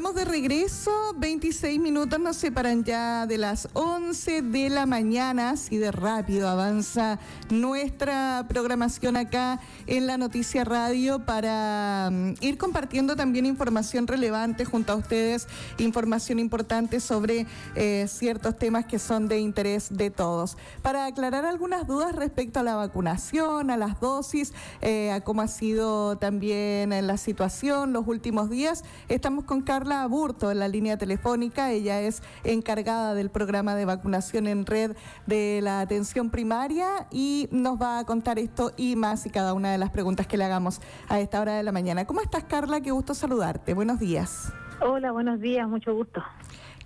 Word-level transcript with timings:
Estamos 0.00 0.16
de 0.16 0.24
regreso. 0.24 0.90
26 1.18 1.78
minutos 1.78 2.18
nos 2.18 2.38
separan 2.38 2.84
ya 2.84 3.26
de 3.26 3.36
las 3.36 3.68
11 3.74 3.99
de 4.10 4.70
la 4.70 4.86
mañana. 4.86 5.50
Así 5.50 5.76
de 5.76 5.92
rápido 5.92 6.48
avanza 6.48 7.20
nuestra 7.48 8.44
programación 8.48 9.16
acá 9.16 9.60
en 9.86 10.08
la 10.08 10.18
Noticia 10.18 10.64
Radio 10.64 11.24
para 11.24 12.08
mm, 12.10 12.34
ir 12.40 12.58
compartiendo 12.58 13.14
también 13.14 13.46
información 13.46 14.08
relevante 14.08 14.64
junto 14.64 14.92
a 14.92 14.96
ustedes, 14.96 15.46
información 15.78 16.40
importante 16.40 16.98
sobre 16.98 17.46
eh, 17.76 18.06
ciertos 18.08 18.58
temas 18.58 18.84
que 18.84 18.98
son 18.98 19.28
de 19.28 19.38
interés 19.38 19.96
de 19.96 20.10
todos. 20.10 20.56
Para 20.82 21.06
aclarar 21.06 21.46
algunas 21.46 21.86
dudas 21.86 22.12
respecto 22.12 22.58
a 22.58 22.64
la 22.64 22.74
vacunación, 22.74 23.70
a 23.70 23.76
las 23.76 24.00
dosis, 24.00 24.52
eh, 24.80 25.12
a 25.12 25.20
cómo 25.20 25.42
ha 25.42 25.48
sido 25.48 26.18
también 26.18 26.90
la 27.06 27.16
situación 27.16 27.92
los 27.92 28.08
últimos 28.08 28.50
días. 28.50 28.82
Estamos 29.08 29.44
con 29.44 29.62
Carla 29.62 30.02
Aburto 30.02 30.50
en 30.50 30.58
la 30.58 30.66
línea 30.66 30.98
telefónica. 30.98 31.70
Ella 31.70 32.00
es 32.00 32.24
encargada 32.42 33.14
del 33.14 33.30
programa 33.30 33.76
de 33.76 33.84
vacunación 33.84 33.99
en 34.04 34.66
red 34.66 34.96
de 35.26 35.60
la 35.62 35.80
atención 35.80 36.30
primaria 36.30 37.06
y 37.10 37.48
nos 37.50 37.80
va 37.80 37.98
a 37.98 38.04
contar 38.04 38.38
esto 38.38 38.72
y 38.76 38.96
más 38.96 39.26
y 39.26 39.30
cada 39.30 39.54
una 39.54 39.72
de 39.72 39.78
las 39.78 39.90
preguntas 39.90 40.26
que 40.26 40.36
le 40.36 40.44
hagamos 40.44 40.80
a 41.08 41.20
esta 41.20 41.40
hora 41.40 41.54
de 41.54 41.62
la 41.62 41.72
mañana. 41.72 42.06
¿Cómo 42.06 42.20
estás, 42.20 42.44
Carla? 42.44 42.80
Qué 42.80 42.90
gusto 42.90 43.14
saludarte. 43.14 43.74
Buenos 43.74 43.98
días. 43.98 44.52
Hola, 44.80 45.12
buenos 45.12 45.40
días, 45.40 45.68
mucho 45.68 45.94
gusto. 45.94 46.22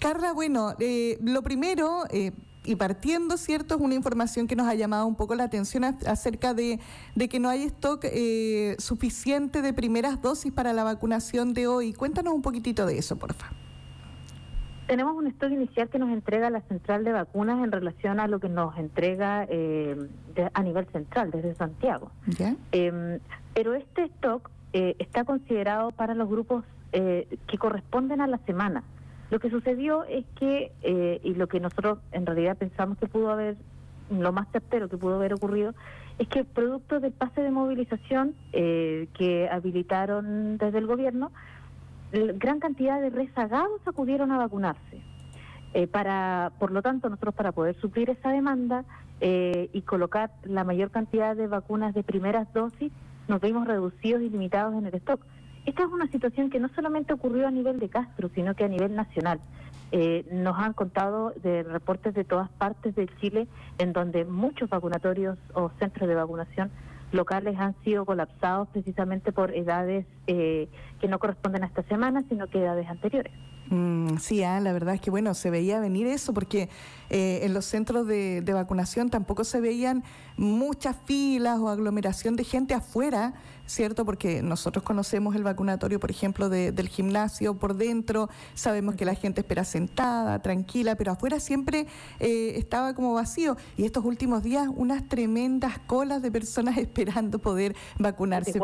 Carla, 0.01 0.33
bueno, 0.33 0.75
eh, 0.79 1.19
lo 1.23 1.43
primero... 1.43 2.05
Eh, 2.11 2.33
y 2.67 2.77
partiendo, 2.77 3.37
¿cierto? 3.37 3.75
Es 3.75 3.81
una 3.83 3.95
información 3.95 4.47
que 4.47 4.57
nos 4.57 4.67
ha 4.67 4.75
llamado 4.75 5.07
un 5.07 5.17
poco 5.17 5.35
la 5.35 5.45
atención 5.45 5.85
acerca 5.85 6.55
de, 6.55 6.81
que 7.29 7.39
no 7.39 7.51
hay 7.51 7.65
stock 7.65 8.01
eh, 8.05 8.75
suficiente 8.79 9.61
de 9.61 9.75
primeras 9.75 10.23
dosis 10.23 10.51
para 10.51 10.73
la 10.73 10.83
vacunación 10.83 11.53
de 11.53 11.67
hoy. 11.67 11.93
Cuéntanos 11.93 12.33
un 12.33 12.41
poquitito 12.41 12.87
de 12.87 12.97
eso, 12.97 13.17
por 13.17 13.35
favor. 13.35 13.64
Tenemos 14.87 15.17
un 15.17 15.27
stock 15.29 15.51
inicial 15.51 15.89
que 15.89 15.99
nos 15.99 16.11
entrega 16.11 16.51
la 16.51 16.61
central 16.63 17.05
de 17.05 17.13
vacunas 17.13 17.63
en 17.65 17.73
relación 17.73 18.21
a 18.21 18.29
lo 18.29 18.39
que 18.39 18.49
nos 18.49 18.77
entrega 18.77 19.47
eh, 19.49 19.97
a 20.53 20.63
nivel 20.63 20.87
central, 20.87 21.31
desde 21.31 21.55
Santiago. 21.55 22.11
Em, 22.73 23.19
pero 23.55 23.75
este 23.75 24.05
stock 24.05 24.51
eh, 24.73 24.95
está 24.99 25.25
considerado 25.25 25.91
para 25.91 26.15
los 26.15 26.29
grupos 26.29 26.65
que 26.93 27.59
corresponden 27.59 28.21
a 28.21 28.29
la 28.29 28.39
semana. 28.47 28.85
Lo 29.35 29.41
que 29.41 29.51
sucedió 29.51 30.05
es 30.05 30.25
que, 30.39 30.71
eh, 30.83 31.21
y 31.25 31.35
lo 31.35 31.49
que 31.49 31.59
nosotros 31.59 31.99
en 32.13 32.27
realidad 32.27 32.57
pensamos 32.57 32.99
que 32.99 33.07
pudo 33.07 33.31
haber, 33.31 33.57
lo 34.11 34.33
más 34.33 34.47
certero 34.53 34.89
que 34.89 34.97
pudo 34.97 35.17
haber 35.17 35.33
ocurrido, 35.33 35.75
es 36.19 36.29
que 36.29 36.45
producto 36.45 37.01
del 37.01 37.13
pase 37.13 37.41
de 37.41 37.51
movilización 37.51 38.35
eh, 38.53 39.09
que 39.15 39.49
habilitaron 39.49 40.59
desde 40.59 40.79
el 40.79 40.87
gobierno, 40.87 41.33
gran 42.37 42.61
cantidad 42.61 43.01
de 43.01 43.11
rezagados 43.11 43.81
acudieron 43.87 44.33
a 44.33 44.39
vacunarse. 44.39 45.03
Eh, 45.73 45.87
para, 45.87 46.53
por 46.59 46.71
lo 46.71 46.83
tanto, 46.83 47.09
nosotros 47.09 47.35
para 47.35 47.53
poder 47.53 47.77
suplir 47.81 48.11
esa 48.11 48.31
demanda 48.31 48.85
y 49.21 49.81
colocar 49.83 50.33
la 50.43 50.65
mayor 50.65 50.91
cantidad 50.91 51.35
de 51.35 51.47
vacunas 51.47 51.95
de 51.95 52.03
primeras 52.03 52.53
dosis, 52.53 52.93
nos 53.27 53.41
vimos 53.41 53.67
reducidos 53.67 54.21
y 54.21 54.29
limitados 54.29 54.75
en 54.75 54.85
el 54.85 54.95
stock. 54.97 55.21
Esta 55.65 55.83
es 55.83 55.89
una 55.89 56.07
situación 56.09 56.51
que 56.51 56.61
no 56.61 56.69
solamente 56.75 57.15
ocurrió 57.15 57.47
a 57.47 57.51
nivel 57.51 57.79
de 57.79 57.89
Castro, 57.89 58.29
sino 58.35 58.55
que 58.55 58.65
a 58.65 58.69
nivel 58.69 58.95
nacional. 58.95 59.41
Eh, 59.93 60.27
nos 60.31 60.59
han 60.59 60.73
contado 60.73 61.33
de 61.43 61.63
reportes 61.63 62.15
de 62.15 62.25
todas 62.25 62.51
partes 62.51 62.95
de 62.95 63.09
Chile 63.21 63.47
en 63.79 63.93
donde 63.93 64.25
muchos 64.25 64.69
vacunatorios 64.69 65.39
o 65.55 65.71
centros 65.79 66.09
de 66.09 66.15
vacunación 66.15 66.71
locales 67.15 67.57
han 67.59 67.75
sido 67.83 68.05
colapsados 68.05 68.69
precisamente 68.69 69.33
por 69.33 69.55
edades 69.55 70.07
eh, 70.27 70.69
que 71.01 71.09
no 71.09 71.19
corresponden 71.19 71.63
a 71.63 71.67
esta 71.67 71.83
semana, 71.85 72.25
sino 72.29 72.47
que 72.49 72.59
edades 72.59 72.89
anteriores. 72.89 73.33
Mm, 73.71 74.19
sí, 74.19 74.43
ah, 74.43 74.61
la 74.61 74.73
verdad 74.73 74.95
es 74.95 75.01
que 75.01 75.11
bueno, 75.11 75.35
se 75.35 75.51
veía 75.51 75.81
venir 75.81 76.07
eso 76.07 76.35
porque 76.35 76.69
eh, 77.11 77.41
en 77.43 77.55
los 77.55 77.65
centros 77.65 78.07
de, 78.07 78.43
vacunación 78.55 79.11
tampoco 79.11 79.45
se 79.45 79.61
veían 79.61 80.05
muchas 80.37 80.97
filas 81.05 81.59
o 81.59 81.69
aglomeración 81.69 82.37
de 82.37 82.45
gente 82.45 82.75
afuera, 82.75 83.35
¿cierto? 83.67 84.05
Porque 84.05 84.43
nosotros 84.43 84.85
conocemos 84.85 85.35
el 85.35 85.43
vacunatorio, 85.43 86.01
por 86.01 86.11
ejemplo, 86.11 86.49
del 86.49 86.89
gimnasio 86.89 87.55
por 87.55 87.77
dentro, 87.77 88.29
sabemos 88.55 88.97
que 88.97 89.05
la 89.05 89.15
gente 89.15 89.41
espera 89.41 89.65
sentada, 89.65 90.41
tranquila, 90.41 90.97
pero 90.97 91.13
afuera 91.13 91.41
siempre 91.41 91.87
eh, 92.21 92.55
estaba 92.57 92.95
como 92.95 93.15
vacío 93.15 93.57
y 93.77 93.85
estos 93.85 94.05
últimos 94.05 94.43
días 94.43 94.69
unas 94.75 95.09
tremendas 95.09 95.79
colas 95.87 96.21
de 96.21 96.31
personas 96.31 96.77
esperando 96.79 97.39
poder 97.39 97.75
vacunarse. 97.99 98.61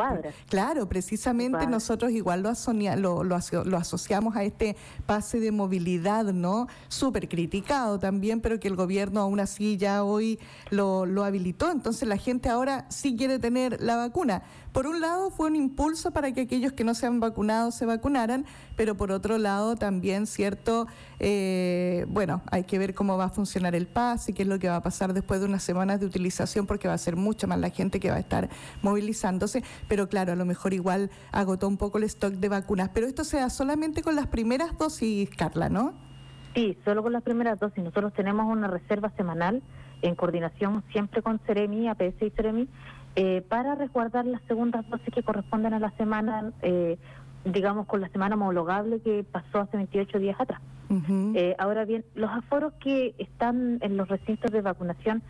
Claro, 0.49 0.89
precisamente 0.89 1.67
nosotros 1.67 2.11
igual 2.13 2.43
lo, 2.43 3.25
lo, 3.25 3.39
lo 3.65 3.77
asociamos 3.77 4.37
a 4.37 4.45
este 4.45 4.77
pase 5.07 5.41
de 5.41 5.53
movilidad, 5.53 6.25
¿no? 6.33 6.69
Súper 6.89 7.29
criticado 7.29 7.99
también, 7.99 8.41
pero 8.41 8.61
que 8.61 8.69
el 8.69 8.77
gobierno 8.77 9.21
aún 9.21 9.41
así 9.41 9.77
ya 9.77 10.05
hoy 10.05 10.39
lo, 10.71 11.07
lo 11.07 11.25
habilitó. 11.25 11.71
Entonces 11.71 12.09
la 12.09 12.17
gente 12.17 12.49
ahora 12.49 12.87
sí 12.91 13.17
quiere 13.17 13.39
tener 13.39 13.81
la 13.81 13.97
vacuna. 13.97 14.43
Por 14.73 14.87
un 14.87 15.01
lado 15.01 15.31
fue 15.31 15.49
un 15.49 15.57
impulso 15.57 16.13
para 16.13 16.33
que 16.33 16.43
aquellos 16.43 16.73
que 16.73 16.85
no 16.85 16.95
se 16.95 17.07
han 17.07 17.19
vacunado 17.19 17.73
se 17.73 17.87
vacunaran, 17.87 18.45
pero 18.77 18.97
por 18.97 19.11
otro 19.11 19.37
lado 19.37 19.75
también, 19.75 20.27
¿cierto? 20.27 20.87
Eh, 21.19 22.07
bueno, 22.09 22.43
hay 22.53 22.65
que 22.65 22.79
ver 22.79 22.95
cómo 22.95 23.17
va 23.17 23.25
a 23.25 23.29
funcionar 23.31 23.75
el 23.75 23.89
pase 23.89 24.31
y 24.31 24.35
qué 24.35 24.43
es 24.43 24.49
lo 24.49 24.61
que 24.61 24.69
va 24.69 24.77
a 24.77 24.83
pasar 24.83 25.13
después 25.13 25.41
de 25.41 25.47
unas 25.47 25.65
semanas 25.65 25.99
de 25.99 26.07
utilización, 26.07 26.67
porque 26.67 26.87
va 26.87 26.95
a 26.95 26.99
ser 26.99 27.17
mucha 27.17 27.49
más 27.49 27.59
la 27.59 27.71
gente 27.71 27.99
que 27.99 28.11
va 28.11 28.17
a 28.17 28.21
estar 28.21 28.49
movilizándose, 28.83 29.65
pero 29.89 30.09
claro, 30.09 30.33
a 30.33 30.37
lo 30.37 30.45
mejor 30.45 30.73
igual 30.73 31.11
agotó 31.33 31.67
un 31.67 31.77
poco 31.77 31.99
el 31.99 32.05
stock 32.05 32.35
de 32.35 32.49
vacunas, 32.49 32.91
pero 32.95 33.09
esto 33.09 33.25
se 33.25 33.39
da 33.39 33.51
solamente 33.51 34.03
con 34.03 34.15
las 34.15 34.29
primeras 34.29 34.79
dosis, 34.79 35.29
Carla, 35.31 35.69
¿no? 35.69 35.95
Sí, 36.55 36.77
solo 36.85 37.03
con 37.03 37.13
las 37.13 37.23
primeras 37.23 37.59
dosis. 37.59 37.83
Nosotros 37.83 38.13
tenemos 38.13 38.47
una 38.47 38.67
reserva 38.67 39.11
semanal 39.17 39.63
en 40.03 40.15
coordinación 40.15 40.83
siempre 40.93 41.23
con 41.23 41.39
Ceremi, 41.41 41.89
APS 41.89 42.23
y 42.23 42.31
Ceremi, 42.31 42.69
eh, 43.17 43.43
para 43.49 43.75
resguardar 43.75 44.25
las 44.25 44.41
segundas 44.43 44.89
dosis 44.89 45.13
que 45.13 45.23
corresponden 45.23 45.75
a 45.75 45.81
la 45.81 45.91
semana, 45.93 46.53
eh, 46.63 46.97
digamos 47.45 47.87
con 47.87 48.01
la 48.01 48.09
semana 48.11 48.37
homologable 48.37 49.01
que 49.01 49.25
pasó 49.25 49.61
hace 49.61 49.77
28 49.77 50.19
días 50.19 50.41
atrás. 50.41 50.61
Eh, 51.35 51.55
ahora 51.59 51.85
bien, 51.85 52.05
los 52.17 52.31
aforos 52.31 52.73
que 52.81 53.15
están 53.19 53.79
en 53.81 53.97
los 53.97 54.09
recintos 54.09 54.51
de 54.51 54.61
vacunación 54.61 55.23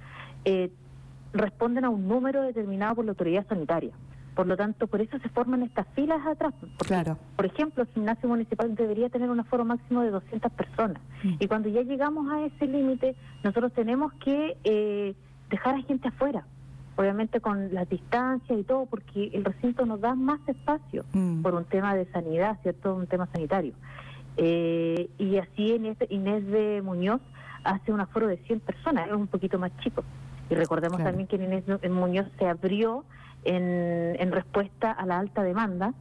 responden 1.35 1.85
a 1.85 1.91
un 1.91 2.09
número 2.09 2.43
determinado 2.43 2.97
por 2.97 3.05
la 3.05 3.11
autoridad 3.11 3.47
sanitaria. 3.47 3.93
Por 4.35 4.47
lo 4.47 4.57
tanto, 4.57 4.87
por 4.87 5.03
eso 5.03 5.19
se 5.19 5.29
forman 5.29 5.63
estas 5.63 5.87
filas 5.89 6.27
atrás. 6.27 6.55
claro. 6.79 7.19
Por 7.37 7.45
ejemplo, 7.45 7.83
el 7.83 7.89
gimnasio 7.91 8.27
municipal 8.29 8.75
debería 8.75 9.11
tener 9.11 9.29
un 9.29 9.39
aforo 9.39 9.67
máximo 9.67 10.01
de 10.01 10.11
200 10.11 10.51
personas. 10.53 11.03
Mm. 11.23 11.35
Y 11.41 11.47
cuando 11.47 11.69
ya 11.69 11.83
llegamos 11.83 12.33
a 12.33 12.43
ese 12.47 12.67
límite, 12.67 13.15
nosotros 13.45 13.73
tenemos 13.75 14.15
que 14.15 15.15
dejar 15.51 15.75
a 15.75 15.83
gente 15.83 16.09
afuera 16.09 16.47
obviamente 17.01 17.41
con 17.41 17.73
las 17.73 17.89
distancias 17.89 18.59
y 18.59 18.63
todo, 18.63 18.85
porque 18.85 19.31
el 19.33 19.45
recinto 19.45 19.87
nos 19.87 20.01
da 20.01 20.15
más 20.15 20.41
espacio 20.47 21.05
mm. 21.13 21.41
por 21.41 21.55
un 21.55 21.65
tema 21.65 21.95
de 21.95 22.05
sanidad, 22.13 22.59
¿cierto? 22.63 22.95
Un 22.95 23.07
tema 23.07 23.27
sanitario. 23.33 23.73
Eh, 24.37 25.09
y 25.19 25.39
así 25.39 25.75
Inés, 25.75 25.97
Inés 26.11 26.47
de 26.47 26.83
Muñoz 26.83 27.23
hace 27.65 27.93
un 27.93 28.01
aforo 28.01 28.27
de 28.27 28.37
100 28.39 28.61
personas, 28.61 29.09
es 29.09 29.15
un 29.15 29.29
poquito 29.29 29.59
más 29.59 29.73
chico. 29.79 30.05
Y 30.51 30.55
recordemos 30.55 31.03
también 31.03 31.27
que 31.27 31.37
Inés 31.37 31.65
Muñoz 31.89 32.27
se 32.39 32.47
abrió 32.47 33.05
en, 33.45 34.17
en 34.19 34.33
respuesta 34.33 34.93
a 34.93 35.07
la 35.07 35.19
alta 35.19 35.43
demanda, 35.43 35.95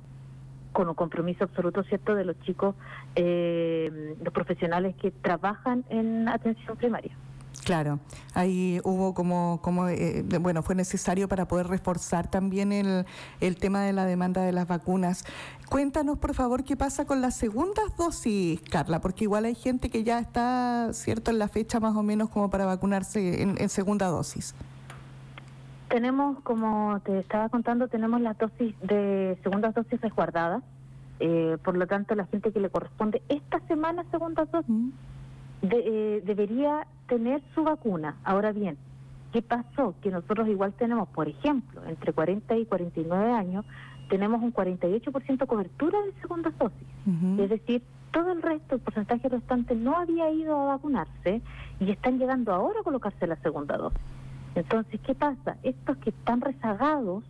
con 0.73 0.89
un 0.89 0.95
compromiso 0.95 1.45
absoluto, 1.45 1.83
¿cierto?, 1.83 2.13
de 2.13 2.25
los 2.25 2.39
chicos, 2.41 2.75
eh, 3.15 4.15
los 4.21 4.33
profesionales 4.33 4.95
que 4.97 5.11
trabajan 5.11 5.85
en 5.89 6.27
atención 6.27 6.77
primaria. 6.77 7.15
Claro, 7.63 7.99
ahí 8.33 8.79
hubo 8.83 9.13
como, 9.13 9.59
como 9.61 9.87
eh, 9.87 10.23
bueno, 10.39 10.63
fue 10.63 10.75
necesario 10.75 11.27
para 11.27 11.47
poder 11.47 11.67
reforzar 11.67 12.29
también 12.29 12.71
el, 12.71 13.05
el 13.41 13.57
tema 13.57 13.81
de 13.81 13.93
la 13.93 14.05
demanda 14.05 14.41
de 14.41 14.51
las 14.51 14.67
vacunas. 14.67 15.25
Cuéntanos, 15.69 16.17
por 16.17 16.33
favor, 16.33 16.63
qué 16.63 16.75
pasa 16.75 17.05
con 17.05 17.21
las 17.21 17.35
segundas 17.35 17.95
dosis, 17.97 18.61
Carla, 18.71 19.01
porque 19.01 19.25
igual 19.25 19.45
hay 19.45 19.55
gente 19.55 19.89
que 19.89 20.03
ya 20.03 20.19
está, 20.19 20.89
¿cierto?, 20.93 21.31
en 21.31 21.37
la 21.37 21.47
fecha 21.47 21.79
más 21.79 21.95
o 21.95 22.01
menos 22.01 22.29
como 22.29 22.49
para 22.49 22.65
vacunarse 22.65 23.43
en, 23.43 23.69
segunda 23.69 24.07
dosis. 24.07 24.55
Tenemos, 25.89 26.39
como 26.41 26.99
te 27.01 27.19
estaba 27.19 27.49
contando, 27.49 27.87
tenemos 27.87 28.21
las 28.21 28.37
dosis 28.37 28.73
de 28.81 29.37
segundas 29.43 29.75
dosis 29.75 29.99
resguardadas. 30.01 30.63
Eh, 31.19 31.57
por 31.63 31.75
lo 31.75 31.85
tanto, 31.85 32.15
la 32.15 32.25
gente 32.25 32.51
que 32.51 32.59
le 32.59 32.69
corresponde 32.69 33.21
esta 33.27 33.59
semana 33.67 34.05
segunda 34.09 34.45
dosis 34.45 34.69
mm. 34.69 34.89
Eh, 35.61 36.21
debería 36.25 36.87
tener 37.07 37.41
su 37.53 37.63
vacuna. 37.63 38.17
Ahora 38.23 38.51
bien, 38.51 38.77
¿qué 39.33 39.41
pasó? 39.41 39.95
Que 40.01 40.11
nosotros 40.11 40.47
igual 40.47 40.73
tenemos, 40.73 41.09
por 41.09 41.27
ejemplo, 41.27 41.81
entre 41.85 42.13
40 42.13 42.57
y 42.57 42.65
49 42.65 43.31
años, 43.31 43.65
tenemos 44.09 44.41
un 44.41 44.53
48% 44.53 45.45
cobertura 45.45 46.01
de 46.01 46.13
segunda 46.21 46.51
dosis. 46.57 46.87
Es 47.39 47.49
decir, 47.49 47.83
todo 48.11 48.31
el 48.31 48.41
resto, 48.41 48.75
el 48.75 48.81
porcentaje 48.81 49.29
restante, 49.29 49.75
no 49.75 49.95
había 49.97 50.29
ido 50.31 50.59
a 50.59 50.75
vacunarse 50.75 51.41
y 51.79 51.91
están 51.91 52.17
llegando 52.17 52.53
ahora 52.53 52.79
a 52.79 52.83
colocarse 52.83 53.27
la 53.27 53.35
segunda 53.37 53.77
dosis. 53.77 54.01
Entonces, 54.55 54.99
¿qué 55.01 55.13
pasa? 55.13 55.57
Estos 55.63 55.97
que 55.97 56.09
están 56.09 56.41
rezagados 56.41 57.23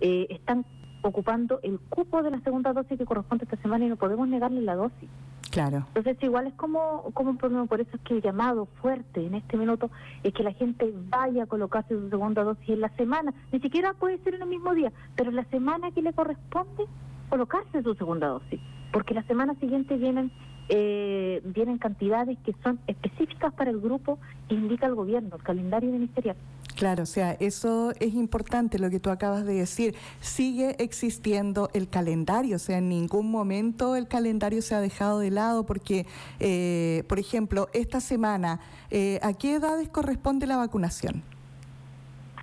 eh, 0.00 0.26
están 0.30 0.64
ocupando 1.02 1.60
el 1.62 1.78
cupo 1.78 2.22
de 2.22 2.30
la 2.30 2.40
segunda 2.40 2.72
dosis 2.72 2.98
que 2.98 3.04
corresponde 3.04 3.44
esta 3.44 3.56
semana 3.56 3.84
y 3.84 3.88
no 3.88 3.96
podemos 3.96 4.28
negarle 4.28 4.62
la 4.62 4.76
dosis. 4.76 5.08
Claro. 5.50 5.84
Entonces, 5.94 6.16
igual 6.22 6.46
es 6.46 6.54
como, 6.54 7.10
como 7.12 7.30
un 7.30 7.36
problema, 7.36 7.66
por 7.66 7.80
eso 7.80 7.90
es 7.94 8.00
que 8.02 8.14
el 8.14 8.22
llamado 8.22 8.66
fuerte 8.80 9.26
en 9.26 9.34
este 9.34 9.58
minuto 9.58 9.90
es 10.22 10.32
que 10.32 10.42
la 10.42 10.52
gente 10.52 10.90
vaya 11.10 11.42
a 11.42 11.46
colocarse 11.46 11.94
su 11.94 12.08
segunda 12.08 12.42
dosis 12.42 12.70
en 12.70 12.80
la 12.80 12.88
semana, 12.96 13.34
ni 13.52 13.60
siquiera 13.60 13.92
puede 13.92 14.18
ser 14.18 14.34
en 14.34 14.42
el 14.42 14.48
mismo 14.48 14.74
día, 14.74 14.92
pero 15.14 15.28
en 15.28 15.36
la 15.36 15.44
semana 15.44 15.90
que 15.90 16.00
le 16.00 16.14
corresponde 16.14 16.86
colocarse 17.28 17.82
su 17.82 17.94
segunda 17.94 18.28
dosis, 18.28 18.60
porque 18.92 19.12
la 19.12 19.22
semana 19.24 19.54
siguiente 19.56 19.96
vienen 19.96 20.32
eh, 20.68 21.42
vienen 21.44 21.76
cantidades 21.78 22.38
que 22.44 22.54
son 22.62 22.78
específicas 22.86 23.52
para 23.52 23.70
el 23.70 23.80
grupo 23.80 24.18
que 24.48 24.54
indica 24.54 24.86
el 24.86 24.94
gobierno, 24.94 25.36
el 25.36 25.42
calendario 25.42 25.90
ministerial. 25.90 26.36
Claro, 26.82 27.04
o 27.04 27.06
sea, 27.06 27.36
eso 27.38 27.92
es 28.00 28.12
importante 28.14 28.76
lo 28.80 28.90
que 28.90 28.98
tú 28.98 29.10
acabas 29.10 29.46
de 29.46 29.54
decir. 29.54 29.94
Sigue 30.18 30.74
existiendo 30.82 31.70
el 31.74 31.88
calendario, 31.88 32.56
o 32.56 32.58
sea, 32.58 32.78
en 32.78 32.88
ningún 32.88 33.30
momento 33.30 33.94
el 33.94 34.08
calendario 34.08 34.60
se 34.62 34.74
ha 34.74 34.80
dejado 34.80 35.20
de 35.20 35.30
lado 35.30 35.64
porque, 35.64 36.06
eh, 36.40 37.04
por 37.08 37.20
ejemplo, 37.20 37.68
esta 37.72 38.00
semana, 38.00 38.58
eh, 38.90 39.20
¿a 39.22 39.32
qué 39.32 39.54
edades 39.54 39.90
corresponde 39.90 40.48
la 40.48 40.56
vacunación? 40.56 41.22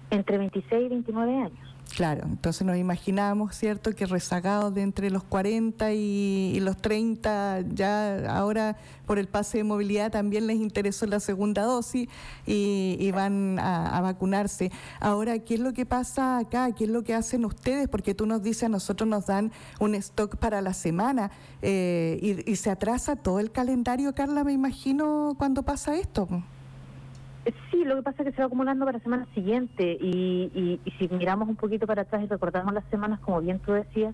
Entre 0.10 0.38
26 0.38 0.86
y 0.86 0.88
29 0.88 1.36
años. 1.36 1.69
Claro, 1.96 2.24
entonces 2.26 2.66
nos 2.66 2.78
imaginamos, 2.78 3.56
¿cierto?, 3.56 3.94
que 3.94 4.06
rezagados 4.06 4.74
de 4.74 4.84
entre 4.84 5.10
los 5.10 5.24
40 5.24 5.92
y, 5.94 6.60
los 6.62 6.78
30, 6.78 7.62
ya 7.74 8.38
ahora 8.38 8.78
por 9.06 9.18
el 9.18 9.28
pase 9.28 9.58
de 9.58 9.64
movilidad 9.64 10.12
también 10.12 10.46
les 10.46 10.58
interesó 10.58 11.08
la 11.08 11.20
segunda 11.20 11.64
dosis 11.64 12.08
y, 12.46 13.12
van 13.12 13.58
a, 13.60 14.00
vacunarse. 14.02 14.72
Ahora, 15.00 15.40
¿qué 15.40 15.56
es 15.56 15.60
lo 15.60 15.74
que 15.74 15.86
pasa 15.86 16.38
acá? 16.38 16.72
¿Qué 16.74 16.84
es 16.86 16.90
lo 16.90 17.04
que 17.04 17.16
hacen 17.16 17.44
ustedes? 17.44 17.88
Porque 17.90 18.14
tú 18.14 18.26
nos 18.26 18.44
dices, 18.44 18.64
a 18.64 18.70
nosotros 18.70 19.10
nos 19.10 19.26
dan 19.26 19.52
un 19.80 19.96
stock 19.96 20.38
para 20.38 20.62
la 20.62 20.74
semana 20.74 21.32
eh, 21.62 22.44
y 22.46 22.56
se 22.56 22.70
atrasa 22.70 23.16
todo 23.16 23.40
el 23.40 23.52
calendario, 23.52 24.14
Carla, 24.14 24.44
me 24.44 24.54
imagino, 24.54 25.34
cuando 25.38 25.64
pasa 25.64 25.96
esto. 25.96 26.28
Sí, 27.72 27.86
lo 27.86 27.96
que 27.96 28.04
pasa 28.04 28.24
es 28.24 28.30
que 28.30 28.36
se 28.36 28.42
va 28.42 28.48
acumulando 28.48 28.86
para 28.86 28.98
la 28.98 29.04
semana 29.04 29.28
siguiente 29.34 29.98
y, 30.00 30.80
y, 30.86 30.92
si 30.98 31.08
miramos 31.08 31.48
un 31.48 31.56
poquito 31.56 31.88
para 31.88 32.02
atrás 32.02 32.22
y 32.24 32.28
recordamos 32.28 32.74
las 32.74 32.84
semanas, 32.90 33.20
como 33.22 33.42
bien 33.42 33.60
tú 33.60 33.72
decías, 33.72 34.14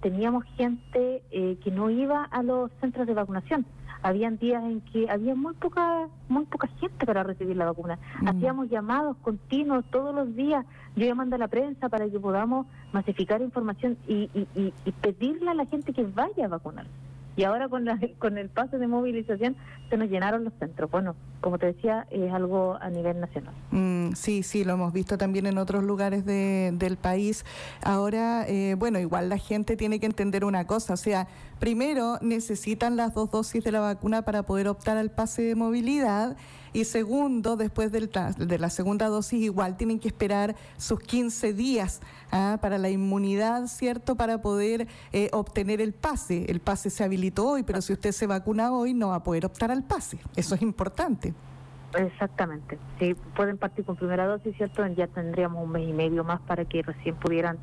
teníamos 0.00 0.44
gente 0.56 1.22
eh, 1.30 1.56
que 1.62 1.70
no 1.70 1.90
iba 1.90 2.24
a 2.24 2.42
los 2.42 2.70
centros 2.80 3.06
de 3.06 3.14
vacunación. 3.14 3.66
Habían 4.02 4.38
días 4.38 4.62
en 4.62 4.82
que 4.82 5.08
había 5.10 5.34
muy 5.34 5.54
poca 5.54 6.08
muy 6.28 6.44
poca 6.44 6.68
gente 6.78 7.06
para 7.06 7.22
recibir 7.22 7.56
la 7.56 7.64
vacuna. 7.66 7.98
Mm. 8.20 8.28
Hacíamos 8.28 8.70
llamados 8.70 9.16
continuos 9.18 9.84
todos 9.90 10.14
los 10.14 10.34
días, 10.36 10.64
yo 10.94 11.06
llamando 11.06 11.36
a 11.36 11.38
la 11.38 11.48
prensa 11.48 11.88
para 11.88 12.08
que 12.08 12.20
podamos 12.20 12.66
masificar 12.92 13.40
información 13.40 13.96
y, 14.06 14.30
y, 14.34 14.72
y 14.84 14.92
pedirle 14.92 15.50
a 15.50 15.54
la 15.54 15.66
gente 15.66 15.92
que 15.92 16.04
vaya 16.04 16.44
a 16.44 16.48
vacunarse. 16.48 17.05
Y 17.36 17.44
ahora 17.44 17.68
con, 17.68 17.84
la, 17.84 17.98
con 18.18 18.38
el 18.38 18.48
pase 18.48 18.78
de 18.78 18.86
movilización 18.86 19.56
se 19.90 19.96
nos 19.96 20.08
llenaron 20.08 20.44
los 20.44 20.52
centros. 20.58 20.90
Bueno, 20.90 21.14
como 21.40 21.58
te 21.58 21.66
decía, 21.66 22.06
es 22.10 22.32
algo 22.32 22.76
a 22.80 22.88
nivel 22.90 23.20
nacional. 23.20 23.54
Mm, 23.70 24.12
sí, 24.14 24.42
sí, 24.42 24.64
lo 24.64 24.72
hemos 24.72 24.92
visto 24.92 25.18
también 25.18 25.46
en 25.46 25.58
otros 25.58 25.84
lugares 25.84 26.24
de, 26.24 26.72
del 26.74 26.96
país. 26.96 27.44
Ahora, 27.82 28.46
eh, 28.48 28.74
bueno, 28.76 28.98
igual 28.98 29.28
la 29.28 29.38
gente 29.38 29.76
tiene 29.76 30.00
que 30.00 30.06
entender 30.06 30.44
una 30.44 30.66
cosa, 30.66 30.94
o 30.94 30.96
sea, 30.96 31.28
primero 31.58 32.18
necesitan 32.20 32.96
las 32.96 33.14
dos 33.14 33.30
dosis 33.30 33.64
de 33.64 33.72
la 33.72 33.80
vacuna 33.80 34.22
para 34.22 34.44
poder 34.44 34.68
optar 34.68 34.96
al 34.96 35.10
pase 35.10 35.42
de 35.42 35.54
movilidad 35.54 36.36
y 36.76 36.84
segundo, 36.84 37.56
después 37.56 37.90
del, 37.90 38.10
de 38.36 38.58
la 38.58 38.68
segunda 38.68 39.06
dosis 39.06 39.42
igual 39.42 39.78
tienen 39.78 39.98
que 39.98 40.08
esperar 40.08 40.56
sus 40.76 41.00
15 41.00 41.54
días 41.54 42.02
¿ah? 42.30 42.58
para 42.60 42.76
la 42.76 42.90
inmunidad, 42.90 43.66
¿cierto? 43.68 44.14
Para 44.14 44.42
poder 44.42 44.86
eh, 45.12 45.30
obtener 45.32 45.80
el 45.80 45.94
pase. 45.94 46.44
El 46.50 46.60
pase 46.60 46.90
se 46.90 47.02
habilitó 47.02 47.48
hoy, 47.48 47.62
pero 47.62 47.80
si 47.80 47.94
usted 47.94 48.12
se 48.12 48.26
vacuna 48.26 48.72
hoy 48.72 48.92
no 48.92 49.08
va 49.08 49.16
a 49.16 49.22
poder 49.22 49.46
optar 49.46 49.70
al 49.70 49.84
pase. 49.84 50.18
Eso 50.36 50.54
es 50.54 50.60
importante. 50.60 51.32
Exactamente. 51.94 52.78
Si 52.98 53.14
pueden 53.14 53.56
partir 53.56 53.86
con 53.86 53.96
primera 53.96 54.26
dosis, 54.26 54.54
¿cierto? 54.58 54.86
Ya 54.88 55.06
tendríamos 55.06 55.64
un 55.64 55.70
mes 55.70 55.88
y 55.88 55.94
medio 55.94 56.24
más 56.24 56.42
para 56.42 56.66
que 56.66 56.82
recién 56.82 57.14
pudieran 57.14 57.56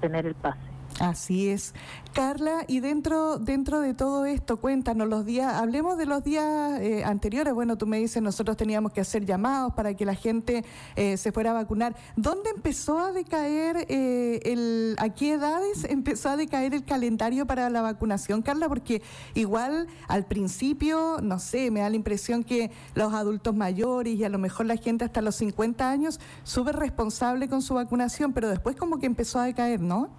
tener 0.00 0.26
el 0.26 0.36
pase. 0.36 0.69
Así 1.00 1.48
es. 1.48 1.72
Carla, 2.12 2.64
y 2.68 2.80
dentro, 2.80 3.38
dentro 3.38 3.80
de 3.80 3.94
todo 3.94 4.26
esto, 4.26 4.58
cuéntanos 4.58 5.08
los 5.08 5.24
días, 5.24 5.54
hablemos 5.54 5.96
de 5.96 6.04
los 6.04 6.22
días 6.22 6.78
eh, 6.78 7.04
anteriores. 7.04 7.54
Bueno, 7.54 7.78
tú 7.78 7.86
me 7.86 7.96
dices, 7.96 8.22
nosotros 8.22 8.58
teníamos 8.58 8.92
que 8.92 9.00
hacer 9.00 9.24
llamados 9.24 9.72
para 9.72 9.94
que 9.94 10.04
la 10.04 10.14
gente 10.14 10.62
eh, 10.96 11.16
se 11.16 11.32
fuera 11.32 11.52
a 11.52 11.54
vacunar. 11.54 11.96
¿Dónde 12.16 12.50
empezó 12.50 12.98
a 12.98 13.12
decaer, 13.12 13.86
eh, 13.88 14.40
el, 14.44 14.94
a 14.98 15.08
qué 15.08 15.32
edades 15.32 15.84
empezó 15.88 16.28
a 16.28 16.36
decaer 16.36 16.74
el 16.74 16.84
calendario 16.84 17.46
para 17.46 17.70
la 17.70 17.80
vacunación, 17.80 18.42
Carla? 18.42 18.68
Porque 18.68 19.00
igual 19.32 19.86
al 20.06 20.26
principio, 20.26 21.16
no 21.22 21.38
sé, 21.38 21.70
me 21.70 21.80
da 21.80 21.88
la 21.88 21.96
impresión 21.96 22.44
que 22.44 22.70
los 22.94 23.14
adultos 23.14 23.56
mayores 23.56 24.16
y 24.16 24.24
a 24.24 24.28
lo 24.28 24.38
mejor 24.38 24.66
la 24.66 24.76
gente 24.76 25.06
hasta 25.06 25.22
los 25.22 25.36
50 25.36 25.90
años, 25.90 26.20
súper 26.42 26.76
responsable 26.76 27.48
con 27.48 27.62
su 27.62 27.72
vacunación, 27.72 28.34
pero 28.34 28.50
después 28.50 28.76
como 28.76 28.98
que 28.98 29.06
empezó 29.06 29.38
a 29.38 29.44
decaer, 29.44 29.80
¿no? 29.80 30.10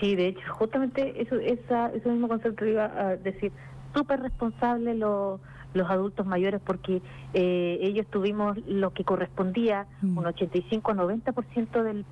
Sí, 0.00 0.16
de 0.16 0.28
hecho, 0.28 0.40
justamente 0.54 1.20
eso, 1.22 1.36
esa, 1.36 1.88
ese 1.92 2.08
mismo 2.08 2.28
concepto 2.28 2.66
iba 2.66 2.84
a 2.84 3.16
decir, 3.16 3.52
súper 3.94 4.20
responsable 4.20 4.94
los 4.94 5.40
adultos 5.88 6.26
mayores 6.26 6.60
porque 6.64 7.00
eh, 7.32 7.78
ellos 7.80 8.06
tuvimos 8.08 8.56
lo 8.66 8.92
que 8.92 9.04
correspondía, 9.04 9.86
mm. 10.02 10.18
un 10.18 10.24
85-90% 10.24 11.82
del, 11.82 12.04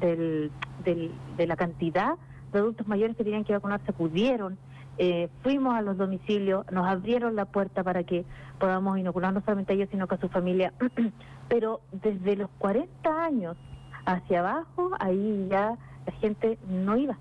del, 0.00 0.50
del, 0.84 1.10
de 1.36 1.46
la 1.46 1.56
cantidad 1.56 2.14
de 2.52 2.58
adultos 2.58 2.86
mayores 2.88 3.16
que 3.16 3.24
tenían 3.24 3.44
que 3.44 3.52
vacunarse, 3.52 3.92
pudieron. 3.92 4.58
Eh, 4.98 5.28
fuimos 5.42 5.74
a 5.74 5.82
los 5.82 5.96
domicilios, 5.96 6.70
nos 6.70 6.86
abrieron 6.86 7.36
la 7.36 7.46
puerta 7.46 7.82
para 7.82 8.02
que 8.04 8.24
podamos 8.58 8.98
inocular 8.98 9.32
no 9.32 9.40
solamente 9.40 9.72
a 9.72 9.76
ellos, 9.76 9.88
sino 9.90 10.06
que 10.06 10.16
a 10.16 10.20
su 10.20 10.28
familia. 10.28 10.72
Pero 11.48 11.80
desde 11.92 12.36
los 12.36 12.50
40 12.58 13.24
años 13.24 13.56
hacia 14.04 14.40
abajo, 14.40 14.90
ahí 14.98 15.46
ya 15.50 15.78
la 16.06 16.12
gente 16.20 16.58
no 16.68 16.96
iba. 16.96 17.16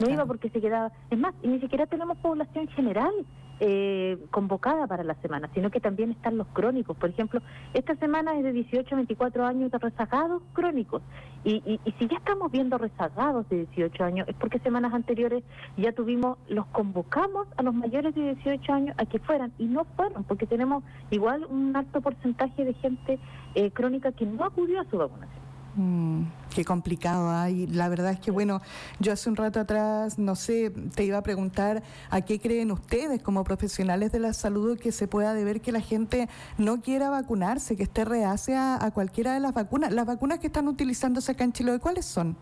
No 0.00 0.10
iba 0.10 0.24
porque 0.26 0.50
se 0.50 0.60
quedaba. 0.60 0.92
Es 1.10 1.18
más, 1.18 1.34
ni 1.42 1.60
siquiera 1.60 1.86
tenemos 1.86 2.18
población 2.18 2.68
general 2.68 3.12
eh, 3.60 4.16
convocada 4.30 4.86
para 4.86 5.02
la 5.02 5.14
semana, 5.16 5.50
sino 5.52 5.70
que 5.70 5.80
también 5.80 6.12
están 6.12 6.36
los 6.36 6.46
crónicos. 6.48 6.96
Por 6.96 7.10
ejemplo, 7.10 7.40
esta 7.74 7.96
semana 7.96 8.38
es 8.38 8.44
de 8.44 8.52
18 8.52 8.94
a 8.94 8.96
24 8.96 9.44
años 9.44 9.72
de 9.72 9.78
rezagados 9.78 10.42
crónicos. 10.52 11.02
Y, 11.42 11.62
y, 11.66 11.80
y, 11.84 11.92
si 11.92 12.06
ya 12.06 12.18
estamos 12.18 12.52
viendo 12.52 12.78
rezagados 12.78 13.48
de 13.48 13.66
18 13.66 14.04
años, 14.04 14.28
es 14.28 14.36
porque 14.36 14.60
semanas 14.60 14.94
anteriores 14.94 15.42
ya 15.76 15.92
tuvimos, 15.92 16.38
los 16.48 16.66
convocamos 16.66 17.48
a 17.56 17.62
los 17.64 17.74
mayores 17.74 18.14
de 18.14 18.34
18 18.34 18.72
años 18.72 18.94
a 18.98 19.06
que 19.06 19.18
fueran 19.18 19.52
y 19.58 19.66
no 19.66 19.84
fueron, 19.96 20.22
porque 20.24 20.46
tenemos 20.46 20.84
igual 21.10 21.44
un 21.48 21.74
alto 21.74 22.00
porcentaje 22.00 22.64
de 22.64 22.74
gente 22.74 23.18
eh, 23.56 23.72
crónica 23.72 24.12
que 24.12 24.24
no 24.24 24.44
acudió 24.44 24.80
a 24.80 24.84
su 24.84 24.98
vacunación. 24.98 25.47
Mm, 25.78 26.24
qué 26.52 26.64
complicado. 26.64 27.30
hay 27.30 27.68
la 27.68 27.88
verdad 27.88 28.10
es 28.10 28.18
que, 28.18 28.32
bueno, 28.32 28.60
yo 28.98 29.12
hace 29.12 29.30
un 29.30 29.36
rato 29.36 29.60
atrás, 29.60 30.18
no 30.18 30.34
sé, 30.34 30.70
te 30.70 31.04
iba 31.04 31.18
a 31.18 31.22
preguntar 31.22 31.84
a 32.10 32.20
qué 32.22 32.40
creen 32.40 32.72
ustedes 32.72 33.22
como 33.22 33.44
profesionales 33.44 34.10
de 34.10 34.18
la 34.18 34.32
salud 34.32 34.76
que 34.76 34.90
se 34.90 35.06
pueda 35.06 35.34
deber 35.34 35.60
que 35.60 35.70
la 35.70 35.80
gente 35.80 36.28
no 36.58 36.80
quiera 36.80 37.10
vacunarse, 37.10 37.76
que 37.76 37.84
esté 37.84 38.04
reacia 38.04 38.84
a 38.84 38.90
cualquiera 38.90 39.34
de 39.34 39.40
las 39.40 39.54
vacunas. 39.54 39.92
Las 39.92 40.04
vacunas 40.04 40.40
que 40.40 40.48
están 40.48 40.66
utilizándose 40.66 41.30
acá 41.30 41.44
en 41.44 41.52
Chile, 41.52 41.78
¿cuáles 41.78 42.06
son? 42.06 42.36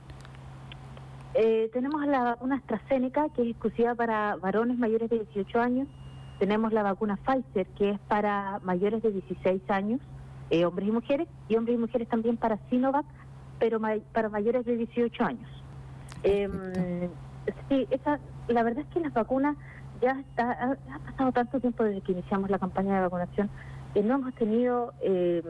Eh, 1.35 1.69
tenemos 1.75 2.07
la 2.07 2.23
vacuna 2.23 2.57
AstraZeneca, 2.57 3.29
que 3.35 3.43
es 3.43 3.49
exclusiva 3.49 3.95
para 3.95 4.37
varones 4.37 4.79
mayores 4.79 5.11
de 5.11 5.19
18 5.19 5.61
años. 5.61 5.89
Tenemos 6.39 6.73
la 6.73 6.83
vacuna 6.83 7.19
Pfizer, 7.19 7.67
que 7.77 7.91
es 7.91 7.99
para 8.09 8.61
mayores 8.65 9.03
de 9.03 9.13
16 9.13 9.61
años, 9.69 10.01
eh, 10.49 10.65
hombres 10.65 10.89
y 10.89 10.93
mujeres, 10.93 11.29
y 11.51 11.57
hombres 11.57 11.77
y 11.77 11.79
mujeres 11.79 12.09
también 12.09 12.39
para 12.39 12.59
Sinovac, 12.71 13.05
pero 13.59 13.81
para 14.13 14.29
mayores 14.29 14.65
de 14.65 14.77
18 14.77 15.25
años. 15.25 15.51
Eh, 16.23 17.09
sí, 17.69 17.87
esa, 17.91 18.19
la 18.49 18.63
verdad 18.63 18.85
es 18.87 18.95
que 18.95 19.01
las 19.01 19.13
vacunas 19.13 19.57
ya 20.01 20.13
está, 20.21 20.51
ha, 20.53 20.99
pasado 21.11 21.33
tanto 21.33 21.61
tiempo 21.61 21.85
desde 21.85 22.01
que 22.01 22.13
iniciamos 22.13 22.51
la 22.51 22.59
campaña 22.59 22.97
de 22.97 23.01
vacunación 23.03 23.51
que 23.95 24.03
no 24.03 24.17
hemos 24.17 24.35
tenido 24.35 24.93
eh, 25.01 25.43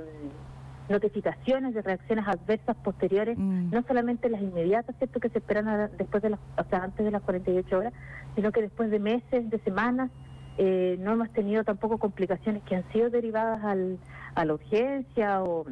notificaciones 0.88 1.74
de 1.74 1.82
reacciones 1.82 2.26
adversas 2.28 2.76
posteriores, 2.76 3.36
mm. 3.36 3.70
no 3.70 3.82
solamente 3.82 4.28
las 4.28 4.40
inmediatas, 4.40 4.94
¿cierto? 4.98 5.18
que 5.18 5.30
se 5.30 5.38
esperan 5.38 5.90
después 5.98 6.22
de 6.22 6.30
las, 6.30 6.40
o 6.56 6.64
sea, 6.70 6.84
antes 6.84 7.04
de 7.04 7.10
las 7.10 7.22
48 7.22 7.76
horas, 7.76 7.92
sino 8.36 8.52
que 8.52 8.62
después 8.62 8.90
de 8.90 9.00
meses, 9.00 9.50
de 9.50 9.58
semanas, 9.60 10.10
eh, 10.58 10.96
no 11.00 11.12
hemos 11.12 11.30
tenido 11.30 11.64
tampoco 11.64 11.98
complicaciones 11.98 12.62
que 12.62 12.76
han 12.76 12.84
sido 12.92 13.10
derivadas 13.10 13.64
al, 13.64 13.98
a 14.34 14.44
la 14.44 14.54
urgencia 14.54 15.42
o, 15.42 15.66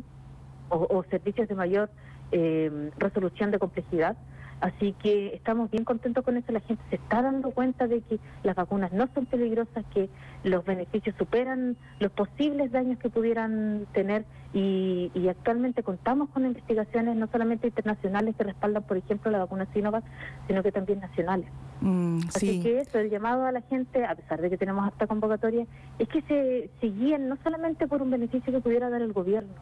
o 0.69 1.05
servicios 1.05 1.49
de 1.49 1.55
mayor 1.55 1.91
eh, 2.37 2.91
resolución 2.99 3.53
de 3.53 3.61
complejidad. 3.61 4.17
Así 4.61 4.93
que 5.03 5.35
estamos 5.35 5.71
bien 5.71 5.85
contentos 5.85 6.25
con 6.25 6.37
eso. 6.37 6.51
La 6.51 6.61
gente 6.61 6.83
se 6.91 6.97
está 6.97 7.23
dando 7.23 7.51
cuenta 7.53 7.87
de 7.87 8.01
que 8.01 8.19
las 8.43 8.57
vacunas 8.57 8.93
no 8.93 9.09
son 9.15 9.27
peligrosas, 9.27 9.85
que 9.93 10.09
los 10.43 10.65
beneficios 10.65 11.15
superan 11.17 11.77
los 12.01 12.11
posibles 12.11 12.73
daños 12.73 12.99
que 12.99 13.09
pudieran 13.09 13.87
tener 13.93 14.25
y, 14.53 15.11
actualmente 15.29 15.83
contamos 15.83 16.29
con 16.31 16.47
investigaciones 16.47 17.17
no 17.17 17.27
solamente 17.27 17.67
internacionales 17.67 18.37
que 18.37 18.45
respaldan, 18.45 18.85
por 18.85 18.97
ejemplo, 18.97 19.31
la 19.31 19.39
vacuna 19.39 19.67
Sinovac, 19.73 20.05
sino 20.47 20.63
que 20.63 20.71
también 20.71 21.01
nacionales. 21.01 21.49
Mm, 21.81 22.21
Así 22.29 22.63
que 22.63 22.81
eso, 22.81 22.99
el 22.99 23.11
llamado 23.11 23.47
a 23.47 23.53
la 23.53 23.63
gente, 23.63 24.05
a 24.05 24.15
pesar 24.15 24.41
de 24.41 24.51
que 24.51 24.57
tenemos 24.57 24.87
esta 24.89 25.07
convocatoria, 25.07 25.67
es 25.99 26.09
que 26.09 26.23
se, 26.23 26.71
se 26.81 26.87
guíen 26.87 27.29
no 27.29 27.37
solamente 27.43 27.89
por 27.89 28.01
un 28.01 28.11
beneficio 28.11 28.53
que 28.53 28.61
pudiera 28.61 28.89
dar 28.91 29.03
el 29.03 29.13
gobierno, 29.13 29.55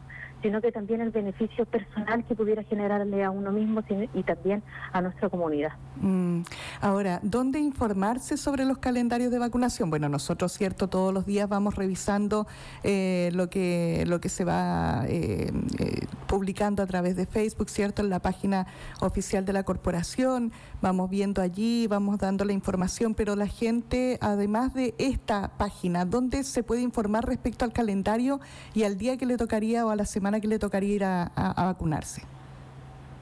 sino 0.43 0.61
que 0.61 0.73
también 0.73 1.01
el 1.01 1.11
beneficio 1.11 1.65
personal 1.67 2.25
que 2.25 2.35
pudiera 2.35 2.63
generarle 2.65 3.25
a 3.25 3.31
uno 3.31 3.53
mismo 3.53 3.83
y 4.13 4.23
también 4.23 4.63
a 4.93 5.01
nuestra 5.01 5.29
comunidad. 5.29 5.73
Mm. 5.97 6.43
Ahora, 6.81 7.21
¿dónde 7.23 7.61
informarse 7.61 8.37
sobre 8.37 8.65
los 8.65 8.79
calendarios 8.79 9.31
de 9.31 9.39
vacunación? 9.39 9.91
Bueno, 9.91 10.09
nosotros, 10.09 10.53
cierto, 10.53 10.89
todos 10.89 11.15
los 11.15 11.27
días 11.27 11.49
vamos 11.49 11.77
revisando 11.77 12.47
eh, 12.83 13.31
lo 13.33 13.49
que 13.49 14.05
lo 14.07 14.21
que 14.21 14.29
se 14.29 14.45
va 14.45 15.05
eh, 15.07 15.51
eh, 15.79 16.07
publicando 16.27 16.83
a 16.83 16.87
través 16.87 17.17
de 17.17 17.27
Facebook, 17.27 17.71
cierto, 17.71 18.03
en 18.03 18.11
la 18.11 18.21
página 18.21 18.67
oficial 19.01 19.45
de 19.45 19.53
la 19.53 19.63
corporación. 19.63 20.53
Vamos 20.81 21.11
viendo 21.11 21.43
allí, 21.43 21.87
vamos 21.87 22.19
dando 22.19 22.45
la 22.45 22.53
información, 22.53 23.15
pero 23.15 23.37
la 23.37 23.47
gente, 23.47 24.19
además 24.21 24.75
de 24.75 24.95
esta 24.99 25.57
página, 25.57 26.05
¿dónde 26.05 26.43
se 26.43 26.63
puede 26.63 26.83
informar 26.83 27.27
respecto 27.27 27.65
al 27.65 27.73
calendario 27.73 28.41
y 28.75 28.83
al 28.83 28.99
día 28.99 29.17
que 29.17 29.27
le 29.27 29.37
tocaría 29.37 29.87
o 29.87 29.91
a 29.91 29.97
la 29.97 30.05
semana? 30.05 30.32
Que 30.41 30.49
le 30.49 30.59
tocaría 30.59 30.95
ir 30.95 31.05
a, 31.05 31.31
vacunarse? 31.57 32.23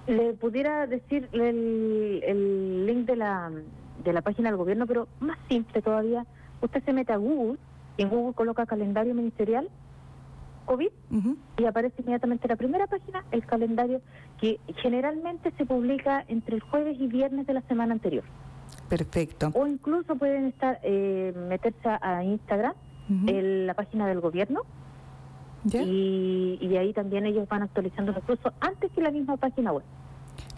Le 0.07 0.33
pudiera 0.35 0.87
decir 0.87 1.29
el, 1.33 2.23
el, 2.25 2.87
link 2.87 3.07
de 3.07 3.17
la, 3.17 3.51
de 4.03 4.13
la 4.13 4.23
página 4.23 4.49
del 4.49 4.57
gobierno, 4.57 4.87
pero 4.87 5.09
más 5.21 5.39
simple 5.49 5.83
todavía. 5.83 6.27
Usted 6.61 6.83
se 6.85 6.93
mete 6.93 7.13
a 7.13 7.17
Google 7.17 7.59
y 7.97 8.03
en 8.03 8.09
Google 8.09 8.35
coloca 8.35 8.67
calendario 8.67 9.15
ministerial 9.15 9.69
COVID 10.67 10.91
y 11.59 11.65
aparece 11.65 12.01
inmediatamente 12.01 12.47
la 12.47 12.55
primera 12.55 12.87
página 12.87 13.25
el 13.33 13.45
calendario 13.45 14.03
que 14.41 14.61
generalmente 14.77 15.53
se 15.59 15.67
publica 15.67 16.25
entre 16.29 16.55
el 16.55 16.61
jueves 16.61 16.97
y 17.01 17.09
viernes 17.09 17.47
de 17.47 17.55
la 17.55 17.63
semana 17.63 17.93
anterior. 17.95 18.25
Perfecto. 18.89 19.51
O 19.55 19.67
incluso 19.67 20.15
pueden 20.17 20.47
estar 20.47 20.79
eh, 20.85 21.33
meterse 21.49 21.89
a 22.01 22.23
Instagram, 22.23 22.75
en 23.27 23.67
la 23.67 23.75
página 23.75 24.07
del 24.07 24.21
gobierno, 24.21 24.63
y, 25.65 26.59
y, 26.61 26.77
ahí 26.77 26.93
también 26.93 27.27
ellos 27.27 27.49
van 27.49 27.63
actualizando 27.63 28.13
los 28.13 28.25
cursos 28.25 28.53
antes 28.61 28.91
que 28.93 29.01
la 29.01 29.11
misma 29.11 29.37
página 29.37 29.73
web. 29.73 29.85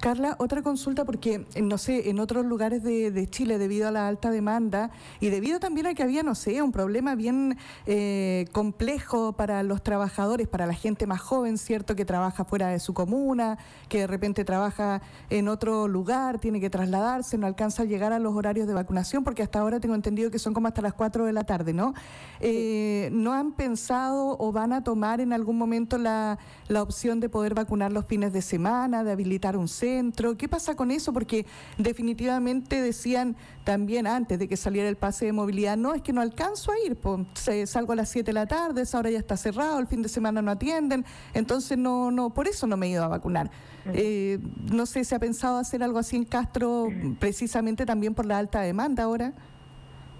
Carla, 0.02 0.34
otra 0.40 0.62
consulta 0.62 1.04
porque, 1.04 1.46
eh, 1.54 1.62
no 1.62 1.78
sé, 1.78 2.10
en 2.10 2.18
otros 2.18 2.44
lugares 2.44 2.82
de, 2.82 3.28
Chile, 3.30 3.56
debido 3.56 3.86
a 3.86 3.92
la 3.92 4.08
alta 4.08 4.32
demanda 4.32 4.90
y 5.20 5.28
debido 5.28 5.60
también 5.60 5.86
a 5.86 5.94
que 5.94 6.02
había, 6.02 6.24
no 6.24 6.34
sé, 6.34 6.60
un 6.60 6.72
problema 6.72 7.14
bien 7.14 7.56
eh, 7.86 8.46
complejo 8.50 9.34
para 9.34 9.62
los 9.62 9.80
trabajadores, 9.80 10.48
para 10.48 10.66
la 10.66 10.74
gente 10.74 11.06
más 11.06 11.20
joven, 11.20 11.56
¿cierto? 11.56 11.94
Que 11.94 12.04
trabaja 12.04 12.44
fuera 12.44 12.66
de 12.66 12.80
su 12.80 12.94
comuna, 12.94 13.58
que 13.88 13.98
de 13.98 14.06
repente 14.08 14.44
trabaja 14.44 15.02
en 15.30 15.46
otro 15.46 15.86
lugar, 15.86 16.40
tiene 16.40 16.58
que 16.58 16.68
trasladarse, 16.68 17.38
no 17.38 17.46
alcanza 17.46 17.84
a 17.84 17.86
llegar 17.86 18.12
a 18.12 18.18
los 18.18 18.34
horarios 18.34 18.66
de 18.66 18.74
vacunación, 18.74 19.22
porque 19.22 19.44
hasta 19.44 19.60
ahora 19.60 19.78
tengo 19.78 19.94
entendido 19.94 20.32
que 20.32 20.40
son 20.40 20.52
como 20.52 20.66
hasta 20.66 20.82
las 20.82 20.94
4 20.94 21.26
de 21.26 21.32
la 21.32 21.44
tarde, 21.44 21.74
¿no? 21.74 21.94
Eh, 22.40 23.08
¿No 23.12 23.34
han 23.34 23.52
pensado 23.52 24.36
o 24.40 24.50
van 24.50 24.72
a 24.72 24.82
tomar 24.82 25.20
en 25.20 25.32
algún 25.32 25.56
momento 25.56 25.96
la, 25.96 26.40
la 26.66 26.82
opción 26.82 27.20
de 27.20 27.28
poder 27.28 27.54
vacunar 27.54 27.92
los 27.92 28.04
fines 28.04 28.32
de 28.32 28.42
semana, 28.42 29.04
de 29.04 29.12
habilitar 29.12 29.56
un 29.56 29.68
centro? 29.68 29.91
¿Qué 30.38 30.48
pasa 30.48 30.74
con 30.74 30.90
eso? 30.90 31.12
Porque 31.12 31.46
definitivamente 31.78 32.80
decían 32.80 33.36
también 33.64 34.06
antes 34.06 34.38
de 34.38 34.48
que 34.48 34.56
saliera 34.56 34.88
el 34.88 34.96
pase 34.96 35.26
de 35.26 35.32
movilidad, 35.32 35.76
no, 35.76 35.94
es 35.94 36.02
que 36.02 36.12
no 36.12 36.20
alcanzo 36.20 36.72
a 36.72 36.74
ir, 36.86 36.96
pues, 36.96 37.26
salgo 37.66 37.92
a 37.92 37.96
las 37.96 38.08
7 38.08 38.26
de 38.26 38.32
la 38.32 38.46
tarde, 38.46 38.82
esa 38.82 38.98
hora 38.98 39.10
ya 39.10 39.18
está 39.18 39.36
cerrado, 39.36 39.78
el 39.78 39.86
fin 39.86 40.02
de 40.02 40.08
semana 40.08 40.42
no 40.42 40.50
atienden, 40.50 41.04
entonces 41.34 41.78
no, 41.78 42.10
no, 42.10 42.30
por 42.30 42.48
eso 42.48 42.66
no 42.66 42.76
me 42.76 42.86
he 42.86 42.90
ido 42.90 43.04
a 43.04 43.08
vacunar. 43.08 43.50
Eh, 43.92 44.38
no 44.72 44.86
sé, 44.86 45.04
¿se 45.04 45.14
ha 45.14 45.18
pensado 45.18 45.58
hacer 45.58 45.82
algo 45.82 45.98
así 45.98 46.16
en 46.16 46.24
Castro 46.24 46.88
precisamente 47.18 47.84
también 47.84 48.14
por 48.14 48.26
la 48.26 48.38
alta 48.38 48.60
demanda 48.60 49.04
ahora? 49.04 49.32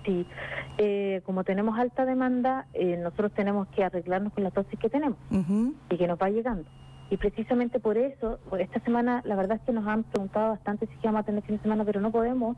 Sí, 0.05 0.27
eh, 0.79 1.21
como 1.25 1.45
tenemos 1.45 1.79
alta 1.79 2.05
demanda, 2.05 2.67
eh, 2.73 2.97
nosotros 2.97 3.33
tenemos 3.33 3.69
que 3.69 3.85
arreglarnos 3.85 4.33
con 4.33 4.43
las 4.43 4.53
dosis 4.53 4.79
que 4.79 4.89
tenemos 4.89 5.19
y 5.31 5.97
que 5.97 6.07
nos 6.09 6.19
va 6.19 6.29
llegando. 6.29 6.69
Y 7.13 7.19
precisamente 7.19 7.79
por 7.79 7.99
eso, 7.99 8.39
esta 8.59 8.81
semana 8.81 9.21
la 9.27 9.37
verdad 9.37 9.59
es 9.59 9.63
que 9.65 9.73
nos 9.73 9.87
han 9.87 10.03
preguntado 10.03 10.49
bastante 10.49 10.87
si 10.87 10.95
vamos 11.05 11.21
a 11.21 11.25
tener 11.25 11.43
fin 11.43 11.57
de 11.57 11.63
semana, 11.63 11.85
pero 11.85 12.01
no 12.01 12.11
podemos 12.11 12.57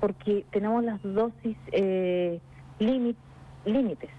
porque 0.00 0.46
tenemos 0.52 0.84
las 0.84 1.02
dosis 1.02 1.56
eh, 1.72 2.38
límites. 2.78 4.10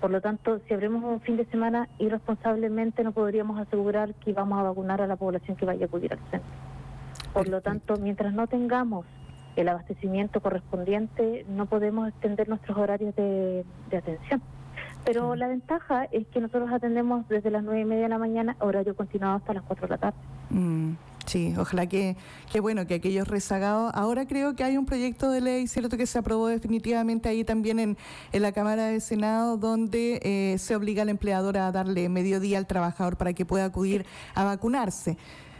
Por 0.00 0.10
lo 0.10 0.22
tanto, 0.22 0.60
si 0.60 0.72
abrimos 0.72 1.04
un 1.04 1.20
fin 1.20 1.36
de 1.36 1.44
semana 1.44 1.90
irresponsablemente 1.98 3.04
no 3.04 3.12
podríamos 3.12 3.60
asegurar 3.60 4.14
que 4.14 4.32
vamos 4.32 4.58
a 4.60 4.62
vacunar 4.62 5.02
a 5.02 5.06
la 5.06 5.16
población 5.16 5.58
que 5.58 5.66
vaya 5.66 5.84
a 5.84 5.88
acudir 5.88 6.14
al 6.14 6.20
centro. 6.30 6.50
Por 7.34 7.46
lo 7.46 7.60
tanto, 7.60 7.98
mientras 7.98 8.32
no 8.32 8.46
tengamos 8.46 9.04
el 9.56 9.68
abastecimiento 9.68 10.40
correspondiente, 10.40 11.44
no 11.50 11.66
podemos 11.66 12.08
extender 12.08 12.48
nuestros 12.48 12.78
horarios 12.78 13.14
de 13.14 13.66
atención. 13.92 14.40
Pero 15.04 15.34
la 15.36 15.48
ventaja 15.48 16.04
es 16.04 16.26
que 16.28 16.40
nosotros 16.40 16.70
atendemos 16.72 17.28
desde 17.28 17.50
las 17.50 17.62
nueve 17.62 17.80
y 17.80 17.84
media 17.84 18.04
de 18.04 18.08
la 18.08 18.18
mañana, 18.18 18.56
horario 18.60 18.96
continuado 18.96 19.36
hasta 19.36 19.52
las 19.52 19.62
cuatro 19.64 19.86
de 19.86 19.90
la 19.90 19.98
tarde. 19.98 20.18
Mm, 20.50 20.92
sí, 21.26 21.54
ojalá 21.58 21.86
que, 21.86 22.16
que, 22.50 22.60
bueno, 22.60 22.86
que 22.86 22.94
aquellos 22.94 23.28
rezagados. 23.28 23.92
Ahora 23.94 24.26
creo 24.26 24.54
que 24.56 24.64
hay 24.64 24.78
un 24.78 24.86
proyecto 24.86 25.30
de 25.30 25.40
ley, 25.42 25.66
cierto, 25.66 25.96
que 25.96 26.06
se 26.06 26.18
aprobó 26.18 26.48
definitivamente 26.48 27.28
ahí 27.28 27.44
también 27.44 27.78
en, 27.78 27.96
en 28.32 28.42
la 28.42 28.52
Cámara 28.52 28.86
de 28.86 29.00
Senado, 29.00 29.58
donde 29.58 30.20
eh, 30.22 30.58
se 30.58 30.74
obliga 30.74 31.02
al 31.02 31.10
empleador 31.10 31.58
a 31.58 31.70
darle 31.70 32.08
mediodía 32.08 32.56
al 32.58 32.66
trabajador 32.66 33.16
para 33.16 33.34
que 33.34 33.44
pueda 33.44 33.66
acudir 33.66 34.06
a 34.34 34.44
vacunarse. 34.44 35.18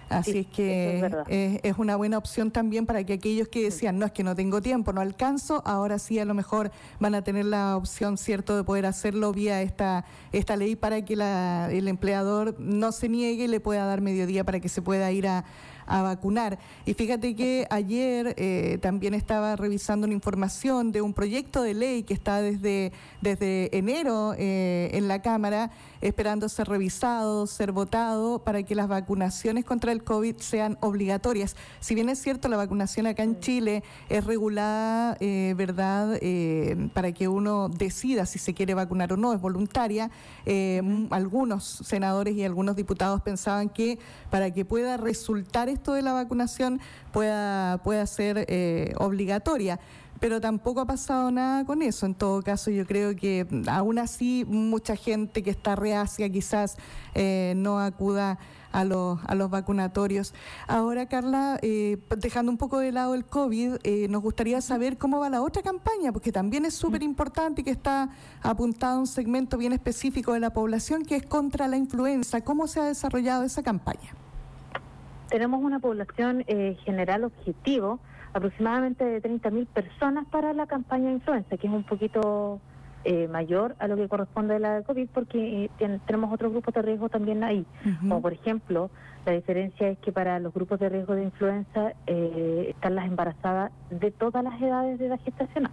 Así 0.08 0.38
es 0.38 0.46
que 0.46 1.61
es, 1.62 1.78
una 1.78 1.96
buena 1.96 2.18
opción 2.18 2.50
también 2.50 2.87
para 2.87 3.04
que 3.04 3.14
aquellos 3.14 3.49
que 3.49 3.62
decían, 3.62 3.99
no 3.99 4.06
es 4.06 4.12
que 4.12 4.23
no 4.23 4.34
tengo 4.34 4.61
tiempo, 4.61 4.92
no 4.92 5.00
alcanzo, 5.00 5.62
ahora 5.64 5.99
sí 5.99 6.18
a 6.18 6.25
lo 6.25 6.34
mejor 6.34 6.70
van 7.00 7.14
a 7.14 7.23
tener 7.23 7.46
la 7.46 7.76
opción, 7.76 8.16
¿cierto?, 8.16 8.56
de 8.56 8.64
poder 8.64 8.87
hacerlo 8.87 9.32
vía 9.32 9.62
esta, 9.62 10.04
esta 10.32 10.56
ley 10.56 10.76
para 10.76 11.04
que 11.04 11.16
la, 11.16 11.68
el 11.70 11.88
empleador 11.88 12.54
no 12.58 12.92
se 12.92 13.08
niegue 13.08 13.44
y 13.44 13.49
le 13.49 13.61
pueda 13.61 13.87
dar 13.87 14.00
mediodía 14.00 14.44
para 14.44 14.61
que 14.61 14.68
se 14.68 14.82
pueda 14.82 15.11
ir 15.11 15.26
a, 15.26 15.44
a 15.87 16.02
vacunar. 16.02 16.58
Y 16.87 16.94
fíjate 16.94 17.34
que 17.34 17.66
ayer 17.70 18.34
eh, 18.37 18.78
también 18.80 19.14
estaba 19.14 19.56
revisando 19.56 20.06
una 20.06 20.14
información 20.14 20.92
de 20.92 21.02
un 21.02 21.12
proyecto 21.12 21.62
de 21.62 21.75
ley 21.75 22.02
que 22.02 22.14
está 22.14 22.40
desde, 22.40 22.92
desde 23.20 23.76
enero 23.76 24.34
eh, 24.38 24.90
en 24.92 25.08
la 25.08 25.23
Cámara, 25.23 25.70
esperando 26.04 26.49
ser 26.49 26.68
revisado, 26.68 27.46
ser 27.46 27.73
votado 27.73 28.38
para 28.38 28.62
que 28.62 28.75
las 28.75 28.88
vacunaciones 28.88 29.64
contra 29.64 29.90
el 29.90 30.04
COVID 30.04 30.37
sean 30.37 30.78
obligatorias. 30.80 31.56
Si 31.80 31.94
bien 31.94 32.08
es 32.08 32.20
cierto, 32.20 32.49
la 32.49 32.56
vacunación 32.56 33.06
acá 33.06 33.23
en 33.23 33.40
Chile 33.40 33.82
es 34.08 34.25
regulada, 34.25 35.16
eh, 35.20 35.54
¿verdad?, 35.56 36.20
para 36.92 37.12
que 37.12 37.28
uno 37.28 37.68
decida 37.68 38.26
si 38.26 38.38
se 38.38 38.54
quiere 38.54 38.75
vacunar 38.75 39.12
o 39.12 39.16
no, 39.16 39.32
es 39.32 39.40
voluntaria. 39.40 40.11
algunos 41.11 41.64
senadores 41.64 42.37
y 42.37 42.44
algunos 42.44 42.76
diputados 42.76 43.23
pensaban 43.23 43.68
que 43.68 43.99
para 44.30 44.50
que 44.52 44.64
pueda 44.64 44.96
resultar 44.96 45.68
esto 45.68 45.92
de 45.92 46.02
la 46.02 46.12
vacunación 46.12 46.80
pueda, 47.12 47.78
pueda 47.82 48.06
ser 48.06 48.44
eh, 48.49 48.92
obligatoria 48.99 49.80
pero 50.25 50.40
tampoco 50.40 50.81
ha 50.81 50.87
pasado 50.87 51.31
nada 51.31 51.66
con 51.66 51.83
eso. 51.83 52.07
En 52.07 52.14
todo 52.14 52.40
caso, 52.40 52.71
yo 52.71 52.87
creo 52.87 53.14
que 53.14 53.47
aún 53.69 53.99
así 53.99 54.47
mucha 54.49 54.97
gente 54.97 55.43
que 55.43 55.50
está 55.50 55.76
reacia 55.76 56.31
quizás 56.31 56.78
eh, 57.14 57.52
no 57.59 57.78
acuda 57.78 58.38
a 58.73 58.87
los, 58.87 59.21
a 59.26 59.35
los 59.35 59.50
vacunatorios. 59.50 60.33
Ahora, 60.66 61.04
Carla, 61.11 61.59
eh, 61.61 61.99
dejando 62.16 62.50
un 62.50 62.57
poco 62.57 62.78
de 62.78 62.90
lado 62.90 63.14
el 63.14 63.26
COVID, 63.26 64.09
nos 64.09 64.23
gustaría 64.23 64.62
saber 64.62 64.97
cómo 64.97 65.21
va 65.21 65.28
la 65.28 65.43
otra 65.43 65.61
campaña, 65.61 66.11
porque 66.11 66.33
también 66.33 66.64
es 66.64 66.73
súper 66.73 67.02
importante 67.02 67.61
y 67.61 67.64
que 67.64 67.71
está 67.71 68.09
apuntado 68.40 68.97
a 68.97 69.00
un 69.00 69.07
segmento 69.07 69.59
bien 69.59 69.75
específico 69.75 70.33
de 70.33 70.40
la 70.40 70.54
población 70.54 71.04
que 71.04 71.16
es 71.16 71.26
contra 71.26 71.69
la 71.69 71.76
influenza. 71.76 72.40
¿Cómo 72.40 72.66
se 72.66 72.81
ha 72.81 72.85
desarrollado 72.85 73.45
esa 73.45 73.62
campaña? 73.62 74.14
tenemos 75.35 75.64
una 75.64 75.81
población 75.81 76.45
eh, 76.47 76.76
general 76.85 77.25
objetivo, 77.25 77.99
aproximadamente 78.35 79.05
de 79.05 79.23
30.000 79.23 79.67
personas 79.67 80.26
para 80.26 80.53
la 80.53 80.67
campaña 80.67 81.07
de 81.07 81.14
influenza, 81.14 81.57
que 81.57 81.67
es 81.69 81.73
un 81.73 81.85
poquito 81.85 82.61
eh, 83.05 83.29
mayor 83.29 83.76
a 83.79 83.87
lo 83.87 83.97
que 83.97 84.09
corresponde 84.09 84.57
a 84.57 84.59
la 84.59 84.83
COVID, 84.83 85.09
porque 85.14 85.71
eh, 85.79 85.99
tenemos 86.07 86.33
otros 86.33 86.53
grupos 86.53 86.75
de 86.75 86.83
riesgo 86.83 87.09
también 87.09 87.45
ahí. 87.45 87.64
Como 88.00 88.21
por 88.21 88.33
ejemplo, 88.33 88.91
la 89.25 89.33
diferencia 89.33 89.88
es 89.88 89.99
que 89.99 90.11
para 90.11 90.41
los 90.41 90.53
grupos 90.53 90.81
de 90.81 90.88
riesgo 90.88 91.14
de 91.14 91.25
influenza 91.25 91.93
están 92.07 92.97
las 92.97 93.07
embarazadas 93.07 93.71
de 93.91 94.11
todas 94.11 94.43
las 94.43 94.61
edades 94.61 94.99
de 94.99 95.09
la 95.09 95.19
gestacional. 95.19 95.73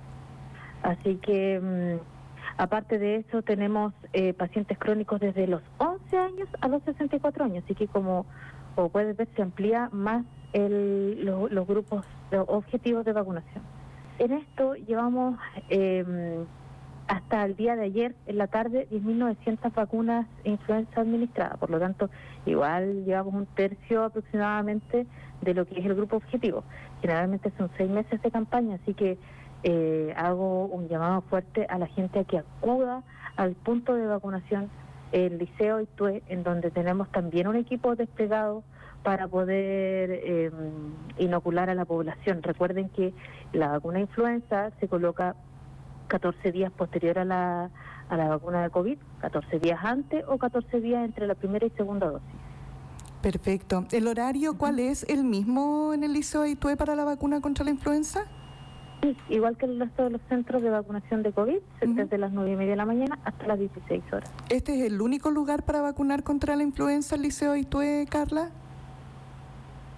Así 0.84 1.16
que... 1.18 1.60
Mm, 1.60 2.22
aparte 2.58 3.00
de 3.00 3.16
eso, 3.16 3.42
tenemos 3.42 3.94
pacientes 4.38 4.78
crónicos 4.78 5.20
desde 5.22 5.48
los 5.48 5.62
11 5.78 6.18
años 6.18 6.50
a 6.60 6.68
los 6.68 6.84
64 6.84 7.46
años, 7.46 7.64
así 7.64 7.74
que 7.74 7.88
como 7.88 8.26
o 8.76 8.90
puedes 8.90 9.16
ver, 9.18 9.28
se 9.36 9.42
amplía 9.42 9.90
más 9.92 10.26
los 10.54 11.68
grupos 11.68 12.06
los 12.32 12.46
objetivos 12.48 13.06
de 13.06 13.14
vacunación. 13.14 13.64
En 14.20 14.34
esto 14.34 14.76
llevamos 14.76 15.38
em, 15.70 16.46
hasta 17.08 17.44
el 17.44 17.56
día 17.56 17.76
de 17.76 17.86
ayer, 17.86 18.16
en 18.26 18.38
la 18.38 18.48
tarde, 18.48 18.88
10.900 18.90 19.74
vacunas 19.74 20.28
de 20.44 20.52
influenza 20.52 21.02
administradas. 21.02 21.58
Por 21.58 21.70
lo 21.70 21.80
tanto, 21.80 22.10
igual 22.46 23.04
llevamos 23.06 23.34
un 23.34 23.46
tercio 23.48 24.06
aproximadamente 24.06 25.06
de 25.42 25.54
lo 25.54 25.66
que 25.66 25.80
es 25.80 25.86
el 25.86 25.96
grupo 25.96 26.18
objetivo. 26.18 26.64
Generalmente 27.02 27.52
son 27.58 27.70
seis 27.78 27.90
meses 27.90 28.22
de 28.22 28.32
campaña, 28.32 28.76
así 28.82 28.94
que 28.94 29.18
eh, 29.64 30.14
hago 30.16 30.66
un 30.66 30.88
llamado 30.88 31.22
fuerte 31.22 31.66
a 31.70 31.78
la 31.78 31.88
gente 31.88 32.20
a 32.20 32.24
que 32.24 32.38
acuda 32.38 33.04
al 33.36 33.56
punto 33.56 33.96
de 33.96 34.06
vacunación, 34.06 34.70
el 35.12 35.38
Liceo 35.38 35.82
Itue, 35.82 36.24
en 36.30 36.44
donde 36.44 36.72
tenemos 36.72 37.12
también 37.12 37.48
un 37.48 37.56
equipo 37.58 37.96
desplegado 37.96 38.64
para 39.04 39.28
poder 39.28 40.12
em, 40.24 40.52
inocular 41.18 41.70
a 41.70 41.76
la 41.76 41.86
población. 41.86 42.44
Recuerden 42.44 42.90
que 42.90 43.14
la 43.54 43.70
vacuna 43.70 44.00
influenza 44.00 44.72
se 44.80 44.88
coloca 44.88 45.36
14 46.08 46.52
días 46.52 46.72
posterior 46.72 47.20
a 47.20 47.26
la, 47.26 47.70
a 48.10 48.18
la 48.18 48.28
vacuna 48.28 48.62
de 48.64 48.70
COVID, 48.70 48.98
14 49.22 49.60
días 49.60 49.80
antes 49.84 50.24
o 50.28 50.38
14 50.38 50.82
días 50.82 51.04
entre 51.06 51.26
la 51.28 51.36
primera 51.36 51.66
y 51.66 51.70
segunda 51.72 52.08
dosis. 52.08 52.30
Perfecto. 53.22 53.86
¿El 53.92 54.08
horario 54.08 54.58
cuál 54.58 54.80
es? 54.80 55.06
¿El 55.08 55.24
mismo 55.24 55.94
en 55.94 56.04
el 56.04 56.14
Liceo 56.14 56.46
Itue 56.46 56.76
para 56.76 56.96
la 56.96 57.06
vacuna 57.06 57.40
contra 57.40 57.64
la 57.64 57.72
influenza? 57.72 58.26
Sí, 59.02 59.16
igual 59.30 59.58
que 59.58 59.66
el 59.66 59.80
resto 59.80 60.04
de 60.04 60.10
los 60.12 60.22
centros 60.30 60.62
de 60.62 60.70
vacunación 60.70 61.24
de 61.24 61.32
COVID, 61.32 61.58
desde 61.82 62.18
las 62.18 62.32
9 62.32 62.52
y 62.52 62.56
media 62.56 62.72
de 62.72 62.78
la 62.78 62.86
mañana 62.86 63.20
hasta 63.24 63.48
las 63.48 63.58
16 63.58 64.04
horas. 64.12 64.32
¿Este 64.50 64.76
es 64.76 64.92
el 64.92 65.02
único 65.02 65.32
lugar 65.32 65.64
para 65.64 65.82
vacunar 65.82 66.24
contra 66.24 66.56
la 66.56 66.64
influenza, 66.64 67.16
el 67.16 67.24
Liceo 67.24 67.56
Itue, 67.56 68.06
Carla? 68.10 68.52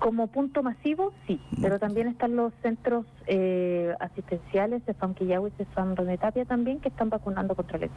Como 0.03 0.27
punto 0.27 0.63
masivo, 0.63 1.13
sí, 1.25 1.39
pero 1.61 1.79
también 1.79 2.09
están 2.09 2.35
los 2.35 2.51
centros 2.61 3.05
eh, 3.25 3.95
asistenciales 4.01 4.85
de 4.85 4.93
Quillagua 5.17 5.47
y 5.47 5.63
de 5.63 5.95
René 5.95 6.17
Tapia 6.17 6.43
también 6.43 6.81
que 6.81 6.89
están 6.89 7.09
vacunando 7.09 7.55
contra 7.55 7.77
el 7.77 7.89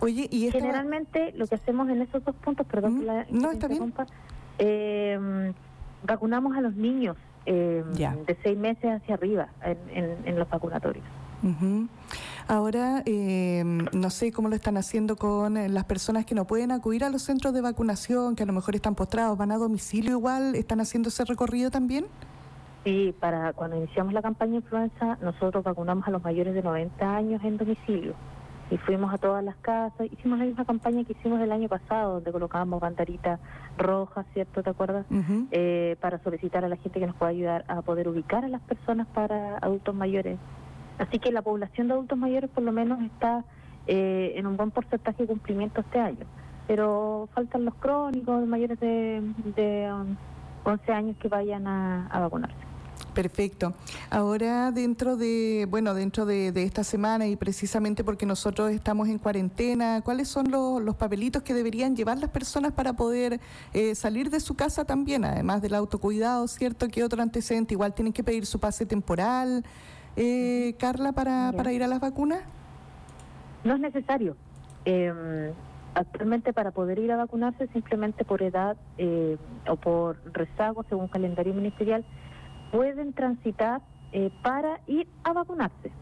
Oye, 0.00 0.28
y 0.30 0.50
Generalmente 0.50 1.32
lo 1.38 1.46
que 1.46 1.54
hacemos 1.54 1.88
en 1.88 2.02
esos 2.02 2.22
dos 2.22 2.34
puntos, 2.34 2.66
perdón, 2.66 3.06
la, 3.06 3.24
no, 3.30 3.50
está 3.50 3.66
bien. 3.66 3.94
Eh, 4.58 5.54
vacunamos 6.06 6.54
a 6.54 6.60
los 6.60 6.74
niños 6.74 7.16
eh, 7.46 7.82
de 8.26 8.36
seis 8.42 8.58
meses 8.58 9.00
hacia 9.00 9.14
arriba 9.14 9.48
en, 9.90 10.38
los 10.38 10.50
vacunatorios. 10.50 11.06
Ahora, 12.46 13.02
eh, 13.04 13.62
no 13.64 14.10
sé 14.10 14.32
cómo 14.32 14.48
lo 14.48 14.54
están 14.54 14.76
haciendo 14.76 15.16
con 15.16 15.56
eh, 15.56 15.68
las 15.68 15.84
personas 15.84 16.24
que 16.24 16.34
no 16.34 16.46
pueden 16.46 16.72
acudir 16.72 17.04
a 17.04 17.10
los 17.10 17.22
centros 17.22 17.52
de 17.52 17.60
vacunación, 17.60 18.36
que 18.36 18.44
a 18.44 18.46
lo 18.46 18.52
mejor 18.52 18.74
están 18.74 18.94
postrados, 18.94 19.36
van 19.36 19.52
a 19.52 19.58
domicilio 19.58 20.12
igual, 20.12 20.54
¿están 20.54 20.80
haciendo 20.80 21.10
ese 21.10 21.24
recorrido 21.24 21.70
también? 21.70 22.06
Sí, 22.84 23.14
para 23.20 23.52
cuando 23.52 23.76
iniciamos 23.76 24.14
la 24.14 24.22
campaña 24.22 24.56
influenza, 24.56 25.18
nosotros 25.20 25.62
vacunamos 25.62 26.06
a 26.08 26.10
los 26.10 26.22
mayores 26.22 26.54
de 26.54 26.62
90 26.62 27.16
años 27.16 27.42
en 27.44 27.58
domicilio 27.58 28.14
y 28.70 28.76
fuimos 28.78 29.12
a 29.12 29.18
todas 29.18 29.42
las 29.42 29.56
casas. 29.56 30.06
Hicimos 30.10 30.38
la 30.38 30.44
misma 30.44 30.64
campaña 30.64 31.04
que 31.04 31.12
hicimos 31.12 31.40
el 31.40 31.52
año 31.52 31.68
pasado, 31.68 32.14
donde 32.14 32.32
colocábamos 32.32 32.80
banderitas 32.80 33.40
rojas, 33.76 34.26
¿cierto? 34.34 34.62
¿Te 34.62 34.70
acuerdas? 34.70 35.06
Eh, 35.50 35.96
para 36.00 36.22
solicitar 36.22 36.64
a 36.64 36.68
la 36.68 36.76
gente 36.76 37.00
que 37.00 37.06
nos 37.06 37.16
pueda 37.16 37.30
ayudar 37.30 37.64
a 37.68 37.82
poder 37.82 38.08
ubicar 38.08 38.44
a 38.44 38.48
las 38.48 38.60
personas 38.62 39.06
para 39.08 39.58
adultos 39.58 39.94
mayores. 39.94 40.38
Así 40.98 41.18
que 41.18 41.32
la 41.32 41.42
población 41.42 41.88
de 41.88 41.94
adultos 41.94 42.18
mayores 42.18 42.50
por 42.50 42.62
lo 42.62 42.72
menos 42.72 43.00
está 43.02 43.44
eh, 43.86 44.32
en 44.36 44.46
un 44.46 44.56
buen 44.56 44.70
porcentaje 44.70 45.22
de 45.22 45.28
cumplimiento 45.28 45.80
este 45.80 45.98
año. 45.98 46.26
Pero 46.66 47.28
faltan 47.34 47.64
los 47.64 47.74
crónicos 47.74 48.46
mayores 48.46 48.78
de, 48.80 49.22
de 49.56 49.90
11 50.64 50.90
um, 50.90 50.94
años 50.94 51.16
que 51.18 51.28
vayan 51.28 51.66
a 51.66 52.18
vacunarse. 52.20 52.68
Perfecto. 53.18 53.74
Ahora 54.10 54.70
dentro 54.70 55.16
de, 55.16 55.66
bueno, 55.68 55.92
dentro 55.92 56.24
de, 56.24 56.52
esta 56.62 56.84
semana 56.84 57.26
y 57.26 57.34
precisamente 57.34 58.04
porque 58.04 58.26
nosotros 58.26 58.70
estamos 58.70 59.08
en 59.08 59.18
cuarentena, 59.18 60.02
¿cuáles 60.04 60.28
son 60.28 60.52
los, 60.52 60.94
papelitos 60.94 61.42
que 61.42 61.52
deberían 61.52 61.96
llevar 61.96 62.18
las 62.18 62.30
personas 62.30 62.72
para 62.72 62.92
poder 62.92 63.40
eh, 63.72 63.96
salir 63.96 64.30
de 64.30 64.38
su 64.38 64.54
casa 64.54 64.84
también, 64.84 65.24
además 65.24 65.62
del 65.62 65.74
autocuidado, 65.74 66.46
¿cierto? 66.46 66.86
¿Qué 66.86 67.02
otro 67.02 67.20
antecedente? 67.20 67.74
Igual 67.74 67.92
tienen 67.92 68.12
que 68.12 68.22
pedir 68.22 68.46
su 68.46 68.60
pase 68.60 68.86
temporal, 68.86 69.64
eh, 70.18 70.74
Carla, 70.78 71.12
para, 71.12 71.52
para 71.56 71.72
ir 71.72 71.82
a 71.84 71.86
las 71.86 72.00
vacunas. 72.00 72.40
No 73.64 73.74
es 73.74 73.80
necesario. 73.80 74.36
Em, 74.84 75.52
actualmente 75.94 76.52
para 76.52 76.70
poder 76.70 76.98
ir 76.98 77.12
a 77.12 77.16
vacunarse 77.16 77.68
simplemente 77.68 78.24
por 78.24 78.42
edad 78.42 78.76
eh, 78.98 79.36
o 79.68 79.76
por 79.76 80.20
rezago 80.32 80.84
según 80.88 81.08
calendario 81.08 81.54
ministerial 81.54 82.04
pueden 82.70 83.12
transitar 83.12 83.80
eh, 84.12 84.30
para 84.42 84.80
ir 84.86 85.06
a 85.24 85.32
vacunarse. 85.32 85.92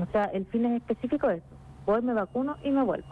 O 0.00 0.06
sea, 0.12 0.24
el 0.26 0.46
fin 0.46 0.66
es 0.66 0.80
específico 0.80 1.28
de 1.28 1.36
eso. 1.36 1.46
Voy, 1.86 2.02
me 2.02 2.14
vacuno 2.14 2.56
y 2.64 2.70
me 2.70 2.82
vuelvo. 2.82 3.08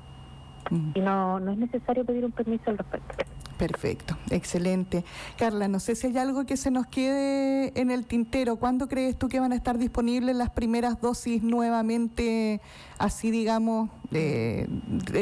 Y 0.94 1.00
no, 1.00 1.38
no 1.38 1.52
es 1.52 1.58
necesario 1.58 2.04
pedir 2.04 2.24
un 2.24 2.32
permiso 2.32 2.70
al 2.70 2.78
respecto. 2.78 3.24
Perfecto, 3.62 4.16
excelente. 4.30 5.04
Carla, 5.38 5.68
no 5.68 5.78
sé 5.78 5.94
si 5.94 6.08
hay 6.08 6.18
algo 6.18 6.44
que 6.46 6.56
se 6.56 6.72
nos 6.72 6.88
quede 6.88 7.72
en 7.80 7.92
el 7.92 8.06
tintero. 8.06 8.56
¿Cuándo 8.56 8.88
crees 8.88 9.16
tú 9.16 9.28
que 9.28 9.38
van 9.38 9.52
a 9.52 9.54
estar 9.54 9.78
disponibles 9.78 10.34
las 10.34 10.50
primeras 10.50 11.00
dosis 11.00 11.44
nuevamente, 11.44 12.60
así 12.98 13.30
digamos, 13.30 13.88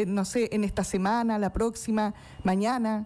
no 0.07 0.25
sé, 0.25 0.49
en 0.53 0.65
esta 0.65 0.85
semana, 0.85 1.39
la 1.39 1.53
próxima, 1.53 2.15
mañana? 2.43 3.05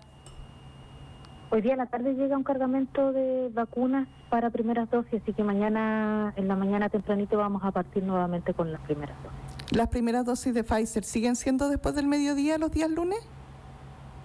Hoy 1.51 1.63
día 1.63 1.75
a 1.75 1.79
la 1.79 1.87
tarde 1.87 2.15
llega 2.15 2.37
un 2.37 2.45
cargamento 2.45 3.11
de 3.11 3.51
vacunas 3.53 4.07
para 4.31 4.51
primeras 4.51 4.89
dosis, 4.89 5.21
así 5.21 5.33
que 5.33 5.43
mañana, 5.43 6.33
en 6.37 6.47
la 6.47 6.55
mañana 6.55 6.91
tempranito 6.91 7.39
vamos 7.39 7.65
a 7.65 7.73
partir 7.73 8.05
nuevamente 8.05 8.55
con 8.55 8.71
las 8.71 8.81
primeras 8.83 9.17
dosis. 9.21 9.77
¿Las 9.77 9.89
primeras 9.89 10.25
dosis 10.25 10.55
de 10.55 10.63
Pfizer 10.63 11.03
siguen 11.03 11.35
siendo 11.35 11.69
después 11.69 11.97
del 11.97 12.07
mediodía 12.07 12.57
los 12.57 12.71
días 12.71 12.89
lunes? 12.89 13.19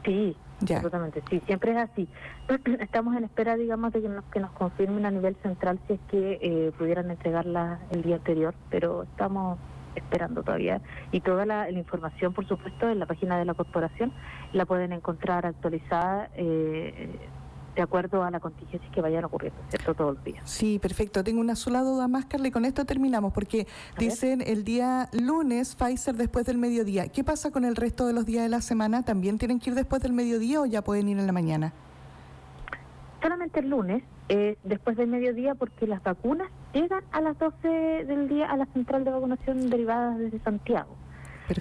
Sí, 0.06 0.38
absolutamente, 0.62 1.24
sí, 1.30 1.42
siempre 1.46 1.72
es 1.72 1.78
así. 1.78 2.08
Estamos 2.80 3.16
en 3.16 3.24
espera, 3.24 3.56
digamos, 3.56 3.94
de 3.94 4.02
que 4.02 4.10
nos, 4.10 4.26
que 4.26 4.40
nos 4.40 4.52
confirmen 4.52 5.06
a 5.06 5.12
nivel 5.12 5.36
central 5.44 5.80
si 5.88 5.94
es 5.94 6.00
que 6.10 6.40
eh, 6.42 6.72
pudieran 6.78 7.10
entregarla 7.12 7.80
el 7.92 8.04
día 8.04 8.16
anterior, 8.16 8.54
pero 8.70 9.04
estamos 9.04 9.58
esperando 9.96 10.44
todavía. 10.44 10.82
Y 11.12 11.22
toda 11.22 11.46
la, 11.46 11.70
información, 11.70 12.34
por 12.34 12.48
supuesto, 12.48 12.90
en 12.90 13.00
la 13.00 13.06
página 13.06 13.38
de 13.38 13.46
la 13.46 13.54
corporación 13.54 14.12
la 14.54 14.66
pueden 14.66 14.94
encontrar 14.94 15.46
actualizada. 15.46 16.30
Eh, 16.36 17.18
de 17.80 17.84
acuerdo 17.84 18.24
a 18.24 18.30
la 18.30 18.42
contingencia 18.42 18.92
que 18.92 19.00
vayan 19.00 19.24
ocurriendo, 19.24 19.58
¿cierto? 19.70 19.94
Todos 19.94 20.16
los 20.16 20.24
días. 20.26 20.42
Sí, 20.44 20.80
perfecto. 20.80 21.24
Tengo 21.24 21.40
una 21.40 21.56
sola 21.56 21.82
duda 21.82 22.10
más, 22.10 22.26
Carla, 22.26 22.50
y 22.50 22.52
con 22.52 22.66
esto 22.66 22.84
terminamos, 22.84 23.32
porque 23.32 23.68
dicen 23.98 24.44
el 24.46 24.66
día 24.66 25.08
lunes 25.14 25.78
Pfizer 25.78 26.16
después 26.16 26.46
del 26.46 26.58
mediodía. 26.58 27.08
¿Qué 27.08 27.24
pasa 27.24 27.52
con 27.52 27.64
el 27.64 27.78
resto 27.78 28.06
de 28.06 28.12
los 28.12 28.26
días 28.26 28.44
de 28.44 28.50
la 28.50 28.60
semana? 28.60 29.04
¿También 29.04 29.38
tienen 29.38 29.60
que 29.60 29.70
ir 29.70 29.78
después 29.78 30.02
del 30.02 30.12
mediodía 30.12 30.60
o 30.60 30.66
ya 30.66 30.82
pueden 30.82 31.08
ir 31.08 31.20
en 31.20 31.26
la 31.26 31.32
mañana? 31.32 31.72
Solamente 33.22 33.62
el 33.62 33.70
lunes, 33.70 34.04
eh, 34.28 34.58
después 34.66 34.98
del 34.98 35.08
mediodía, 35.08 35.56
porque 35.56 35.88
las 35.88 36.04
vacunas 36.04 36.50
llegan 36.74 37.04
a 37.14 37.22
las 37.22 37.40
12 37.40 37.66
del 38.06 38.28
día 38.28 38.52
a 38.52 38.58
la 38.58 38.66
central 38.74 39.06
de 39.06 39.12
vacunación 39.12 39.70
derivada 39.70 40.18
desde 40.18 40.40
Santiago. 40.40 40.98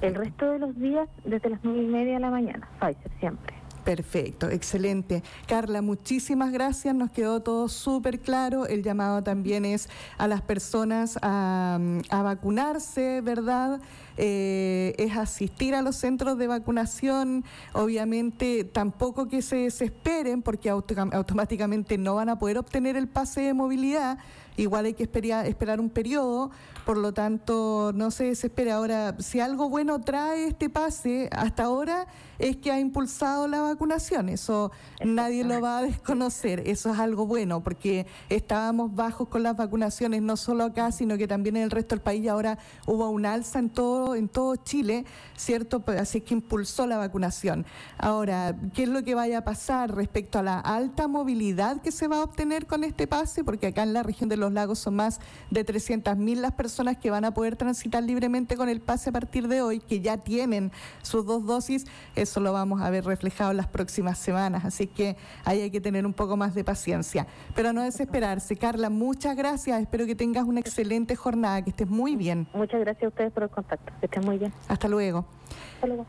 El 0.02 0.16
resto 0.16 0.50
de 0.50 0.58
los 0.58 0.76
días 0.76 1.08
desde 1.24 1.48
las 1.48 1.60
9 1.62 1.80
y 1.80 1.86
media 1.86 2.14
de 2.14 2.20
la 2.20 2.30
mañana, 2.30 2.68
Pfizer 2.80 3.12
siempre. 3.20 3.57
Perfecto, 3.88 4.50
excelente. 4.50 5.22
Carla, 5.46 5.80
muchísimas 5.80 6.52
gracias. 6.52 6.94
Nos 6.94 7.10
quedó 7.10 7.40
todo 7.40 7.70
súper 7.70 8.20
claro. 8.20 8.66
El 8.66 8.82
llamado 8.82 9.22
también 9.22 9.64
es 9.64 9.88
a 10.18 10.28
las 10.28 10.42
personas 10.42 11.18
a, 11.22 11.78
vacunarse, 12.10 13.22
¿verdad? 13.22 13.80
Eh, 14.18 14.94
es 14.98 15.16
asistir 15.16 15.74
a 15.74 15.80
los 15.80 15.96
centros 15.96 16.36
de 16.36 16.48
vacunación. 16.48 17.46
Obviamente, 17.72 18.64
tampoco 18.64 19.26
que 19.26 19.40
se 19.40 19.56
desesperen 19.56 20.42
porque 20.42 20.68
automáticamente 20.68 21.96
no 21.96 22.16
van 22.16 22.28
a 22.28 22.38
poder 22.38 22.58
obtener 22.58 22.94
el 22.94 23.08
pase 23.08 23.40
de 23.40 23.54
movilidad 23.54 24.18
igual 24.58 24.84
hay 24.84 24.94
que 24.94 25.04
esperar, 25.04 25.46
esperar 25.46 25.80
un 25.80 25.88
periodo, 25.90 26.50
por 26.84 26.96
lo 26.96 27.12
tanto 27.12 27.92
no 27.94 28.10
se 28.10 28.24
desespera. 28.24 28.76
Ahora, 28.76 29.16
si 29.18 29.40
algo 29.40 29.68
bueno 29.68 30.00
trae 30.00 30.48
este 30.48 30.68
pase 30.68 31.28
hasta 31.32 31.64
ahora 31.64 32.06
es 32.38 32.56
que 32.56 32.70
ha 32.70 32.78
impulsado 32.78 33.48
la 33.48 33.62
vacunación, 33.62 34.28
eso 34.28 34.70
nadie 35.04 35.42
lo 35.44 35.60
va 35.60 35.78
a 35.78 35.82
desconocer, 35.82 36.62
eso 36.66 36.92
es 36.92 36.98
algo 36.98 37.26
bueno, 37.26 37.62
porque 37.62 38.06
estábamos 38.28 38.94
bajos 38.94 39.28
con 39.28 39.42
las 39.42 39.56
vacunaciones, 39.56 40.22
no 40.22 40.36
solo 40.36 40.64
acá, 40.64 40.92
sino 40.92 41.16
que 41.18 41.26
también 41.26 41.56
en 41.56 41.64
el 41.64 41.70
resto 41.70 41.94
del 41.94 42.02
país, 42.02 42.28
ahora 42.28 42.58
hubo 42.86 43.10
un 43.10 43.26
alza 43.26 43.58
en 43.58 43.70
todo, 43.70 44.14
en 44.14 44.28
todo 44.28 44.56
Chile, 44.56 45.04
¿cierto? 45.36 45.80
Pues, 45.80 46.00
así 46.00 46.20
que 46.20 46.34
impulsó 46.34 46.86
la 46.86 46.96
vacunación. 46.96 47.66
Ahora, 47.98 48.56
¿qué 48.72 48.84
es 48.84 48.88
lo 48.88 49.02
que 49.02 49.14
vaya 49.14 49.38
a 49.38 49.44
pasar 49.44 49.94
respecto 49.94 50.38
a 50.38 50.42
la 50.42 50.60
alta 50.60 51.08
movilidad 51.08 51.80
que 51.80 51.92
se 51.92 52.08
va 52.08 52.18
a 52.18 52.22
obtener 52.22 52.66
con 52.66 52.84
este 52.84 53.06
pase? 53.06 53.44
Porque 53.44 53.68
acá 53.68 53.82
en 53.82 53.92
la 53.92 54.02
región 54.02 54.28
de 54.28 54.36
los 54.36 54.47
los 54.48 54.54
Lagos 54.54 54.78
son 54.78 54.96
más 54.96 55.20
de 55.50 55.64
300.000 55.64 56.36
las 56.36 56.52
personas 56.52 56.96
que 56.96 57.10
van 57.10 57.24
a 57.24 57.34
poder 57.34 57.56
transitar 57.56 58.02
libremente 58.02 58.56
con 58.56 58.68
el 58.68 58.80
pase 58.80 59.10
a 59.10 59.12
partir 59.12 59.46
de 59.46 59.60
hoy, 59.60 59.80
que 59.80 60.00
ya 60.00 60.16
tienen 60.16 60.72
sus 61.02 61.26
dos 61.26 61.44
dosis. 61.44 61.86
Eso 62.16 62.40
lo 62.40 62.52
vamos 62.52 62.80
a 62.80 62.88
ver 62.88 63.04
reflejado 63.04 63.50
en 63.50 63.58
las 63.58 63.66
próximas 63.66 64.18
semanas. 64.18 64.64
Así 64.64 64.86
que 64.86 65.16
ahí 65.44 65.60
hay 65.60 65.70
que 65.70 65.80
tener 65.80 66.06
un 66.06 66.14
poco 66.14 66.36
más 66.36 66.54
de 66.54 66.64
paciencia. 66.64 67.26
Pero 67.54 67.72
no 67.72 67.82
desesperarse. 67.82 68.56
Carla, 68.56 68.88
muchas 68.88 69.36
gracias. 69.36 69.80
Espero 69.80 70.06
que 70.06 70.14
tengas 70.14 70.44
una 70.44 70.60
excelente 70.60 71.14
jornada, 71.14 71.62
que 71.62 71.70
estés 71.70 71.88
muy 71.88 72.16
bien. 72.16 72.48
Muchas 72.54 72.80
gracias 72.80 73.04
a 73.04 73.08
ustedes 73.08 73.32
por 73.32 73.42
el 73.42 73.50
contacto. 73.50 73.92
Que 74.00 74.06
estén 74.06 74.24
muy 74.24 74.38
bien. 74.38 74.52
Hasta 74.68 74.88
luego. 74.88 75.26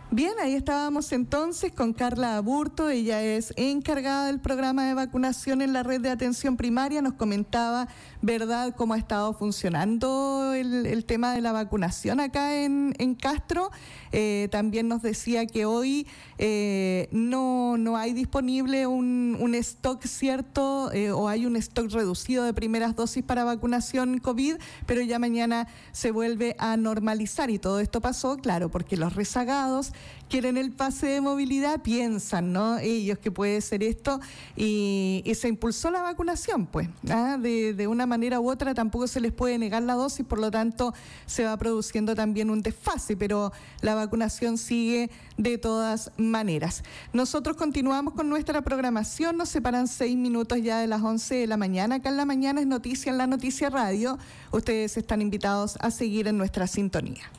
Bien, 0.09 0.33
ahí 0.41 0.55
estábamos 0.55 1.11
entonces 1.11 1.71
con 1.71 1.93
Carla 1.93 2.37
Aburto, 2.37 2.89
ella 2.89 3.21
es 3.21 3.53
encargada 3.55 4.27
del 4.27 4.39
programa 4.39 4.87
de 4.87 4.95
vacunación 4.95 5.61
en 5.61 5.73
la 5.73 5.83
red 5.83 6.01
de 6.01 6.09
atención 6.09 6.57
primaria, 6.57 7.03
nos 7.03 7.13
comentaba, 7.13 7.87
¿verdad?, 8.21 8.73
cómo 8.75 8.95
ha 8.95 8.97
estado 8.97 9.33
funcionando 9.33 10.53
el, 10.55 11.05
tema 11.05 11.33
de 11.33 11.41
la 11.41 11.51
vacunación 11.51 12.19
acá 12.19 12.55
en, 12.55 13.15
Castro. 13.21 13.71
Eh, 14.11 14.47
también 14.51 14.87
nos 14.87 15.01
decía 15.01 15.45
que 15.45 15.65
hoy 15.65 16.07
eh, 16.37 17.07
no, 17.11 17.77
no 17.77 17.97
hay 17.97 18.13
disponible 18.13 18.87
un, 18.87 19.37
un 19.39 19.55
stock 19.55 20.03
cierto 20.05 20.91
eh, 20.93 21.11
o 21.11 21.27
hay 21.27 21.45
un 21.45 21.55
stock 21.55 21.91
reducido 21.91 22.43
de 22.43 22.53
primeras 22.53 22.95
dosis 22.95 23.23
para 23.23 23.43
vacunación 23.43 24.19
COVID, 24.19 24.55
pero 24.85 25.01
ya 25.01 25.19
mañana 25.19 25.67
se 25.91 26.11
vuelve 26.11 26.55
a 26.59 26.77
normalizar 26.77 27.49
y 27.49 27.59
todo 27.59 27.79
esto 27.79 28.01
pasó, 28.01 28.37
claro, 28.37 28.69
porque 28.69 28.97
los 28.97 29.15
rezagados 29.39 29.93
quieren 30.29 30.57
el 30.57 30.71
pase 30.71 31.07
de 31.07 31.21
movilidad, 31.21 31.81
piensan, 31.81 32.53
¿no? 32.53 32.77
Ellos 32.77 33.17
que 33.17 33.31
puede 33.31 33.61
ser 33.61 33.81
esto 33.81 34.19
y, 34.55 35.23
se 35.33 35.47
impulsó 35.47 35.89
la 35.89 36.01
vacunación, 36.01 36.65
pues, 36.65 36.89
¿ah? 37.09 37.37
de, 37.39 37.73
de, 37.73 37.87
una 37.87 38.05
manera 38.05 38.39
u 38.39 38.49
otra 38.49 38.73
tampoco 38.73 39.07
se 39.07 39.21
les 39.21 39.31
puede 39.31 39.57
negar 39.57 39.81
la 39.83 39.93
dosis, 39.93 40.25
por 40.25 40.39
lo 40.39 40.51
tanto 40.51 40.93
se 41.25 41.45
va 41.45 41.55
produciendo 41.57 42.13
también 42.13 42.49
un 42.49 42.61
desfase, 42.61 43.15
pero 43.15 43.53
la 43.81 43.95
vacunación 43.95 44.57
sigue 44.57 45.09
de 45.37 45.57
todas 45.57 46.11
maneras. 46.17 46.83
Nosotros 47.13 47.55
continuamos 47.55 48.13
con 48.13 48.29
nuestra 48.29 48.61
programación, 48.61 49.37
nos 49.37 49.49
separan 49.49 49.87
seis 49.87 50.17
minutos 50.17 50.61
ya 50.61 50.79
de 50.79 50.87
las 50.87 51.01
11 51.01 51.35
de 51.35 51.47
la 51.47 51.57
mañana, 51.57 51.95
acá 51.95 52.09
en 52.09 52.17
la 52.17 52.25
mañana 52.25 52.59
es 52.59 52.67
noticia 52.67 53.11
en 53.11 53.17
la 53.17 53.27
noticia 53.27 53.69
radio, 53.69 54.19
ustedes 54.51 54.97
están 54.97 55.21
invitados 55.21 55.77
a 55.79 55.89
seguir 55.89 56.27
en 56.27 56.37
nuestra 56.37 56.67
sintonía. 56.67 57.31